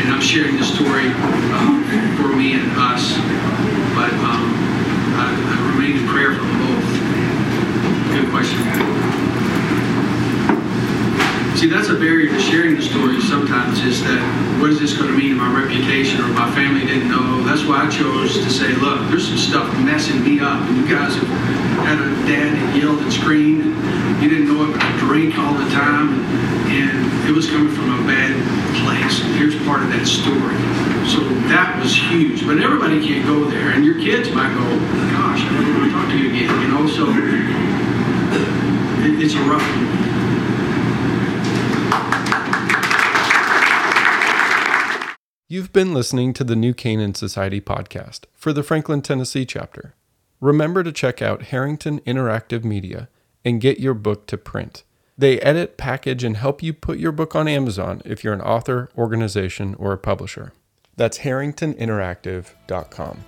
and 0.00 0.08
I'm 0.08 0.20
sharing 0.22 0.56
the 0.56 0.64
story 0.64 1.12
um, 1.52 1.84
for 2.16 2.32
me 2.32 2.54
and 2.54 2.72
us. 2.80 3.12
But 3.92 4.12
um, 4.24 4.48
I, 5.20 5.28
I 5.28 5.76
remain 5.76 6.00
in 6.00 6.08
prayer 6.08 6.32
for 6.32 6.48
both. 6.56 6.88
Good 8.16 8.30
question. 8.32 8.64
See, 11.58 11.68
that's 11.68 11.88
a 11.88 11.98
barrier 12.00 12.32
to 12.32 12.40
sharing 12.40 12.76
the 12.76 12.82
story 12.82 13.20
sometimes 13.20 13.80
is 13.80 14.02
that 14.04 14.22
what 14.60 14.70
is 14.70 14.80
this 14.80 14.96
going 14.96 15.10
to 15.10 15.16
mean 15.16 15.30
to 15.30 15.36
my 15.36 15.52
reputation 15.52 16.22
or 16.22 16.28
my 16.28 16.50
family 16.54 16.86
didn't 16.86 17.10
know? 17.10 17.42
That's 17.44 17.64
why 17.64 17.84
I 17.84 17.90
chose 17.90 18.34
to 18.38 18.48
say, 18.48 18.72
look, 18.76 19.10
there's 19.10 19.28
some 19.28 19.36
stuff 19.36 19.68
messing 19.84 20.24
me 20.24 20.40
up. 20.40 20.62
And 20.62 20.76
you 20.78 20.88
guys 20.88 21.14
have 21.16 21.67
had 21.84 22.00
a 22.00 22.10
dad 22.26 22.56
that 22.56 22.76
yelled 22.76 23.00
and 23.00 23.12
screamed. 23.12 23.62
And 23.62 24.22
you 24.22 24.28
didn't 24.28 24.48
know 24.48 24.64
it, 24.64 24.72
but 24.72 24.82
I 24.82 24.98
drank 24.98 25.38
all 25.38 25.54
the 25.54 25.68
time. 25.70 26.24
And, 26.70 27.08
it 27.28 27.34
was 27.34 27.46
coming 27.46 27.70
from 27.74 27.92
a 27.92 28.06
bad 28.06 28.32
place. 28.80 29.22
And 29.22 29.34
here's 29.36 29.54
part 29.66 29.82
of 29.82 29.90
that 29.90 30.06
story. 30.06 30.56
So 31.04 31.20
that 31.52 31.78
was 31.78 31.94
huge. 31.94 32.46
But 32.46 32.56
everybody 32.56 33.06
can't 33.06 33.26
go 33.26 33.44
there. 33.44 33.72
And 33.72 33.84
your 33.84 33.96
kids 33.96 34.30
might 34.32 34.48
go, 34.54 34.64
gosh, 35.12 35.42
I 35.42 35.52
never 35.52 35.78
want 35.78 35.84
to 35.84 35.96
talk 35.98 36.08
to 36.08 36.16
you 36.16 36.30
again. 36.30 36.48
You 36.62 36.68
know, 36.68 36.86
so 36.88 37.04
it, 39.04 39.22
it's 39.22 39.34
a 39.34 39.42
rough 39.44 39.60
one. 39.60 39.98
You've 45.50 45.72
been 45.74 45.92
listening 45.92 46.32
to 46.34 46.44
the 46.44 46.56
New 46.56 46.72
Canaan 46.72 47.14
Society 47.14 47.60
podcast 47.60 48.24
for 48.34 48.54
the 48.54 48.62
Franklin, 48.62 49.02
Tennessee 49.02 49.44
chapter. 49.44 49.94
Remember 50.40 50.84
to 50.84 50.92
check 50.92 51.20
out 51.20 51.42
Harrington 51.42 51.98
Interactive 52.00 52.64
Media 52.64 53.08
and 53.44 53.60
get 53.60 53.80
your 53.80 53.94
book 53.94 54.26
to 54.28 54.38
print. 54.38 54.84
They 55.16 55.40
edit, 55.40 55.76
package, 55.76 56.22
and 56.22 56.36
help 56.36 56.62
you 56.62 56.72
put 56.72 56.98
your 56.98 57.10
book 57.10 57.34
on 57.34 57.48
Amazon 57.48 58.02
if 58.04 58.22
you're 58.22 58.34
an 58.34 58.40
author, 58.40 58.88
organization, 58.96 59.74
or 59.74 59.92
a 59.92 59.98
publisher. 59.98 60.52
That's 60.96 61.18
harringtoninteractive.com. 61.18 63.24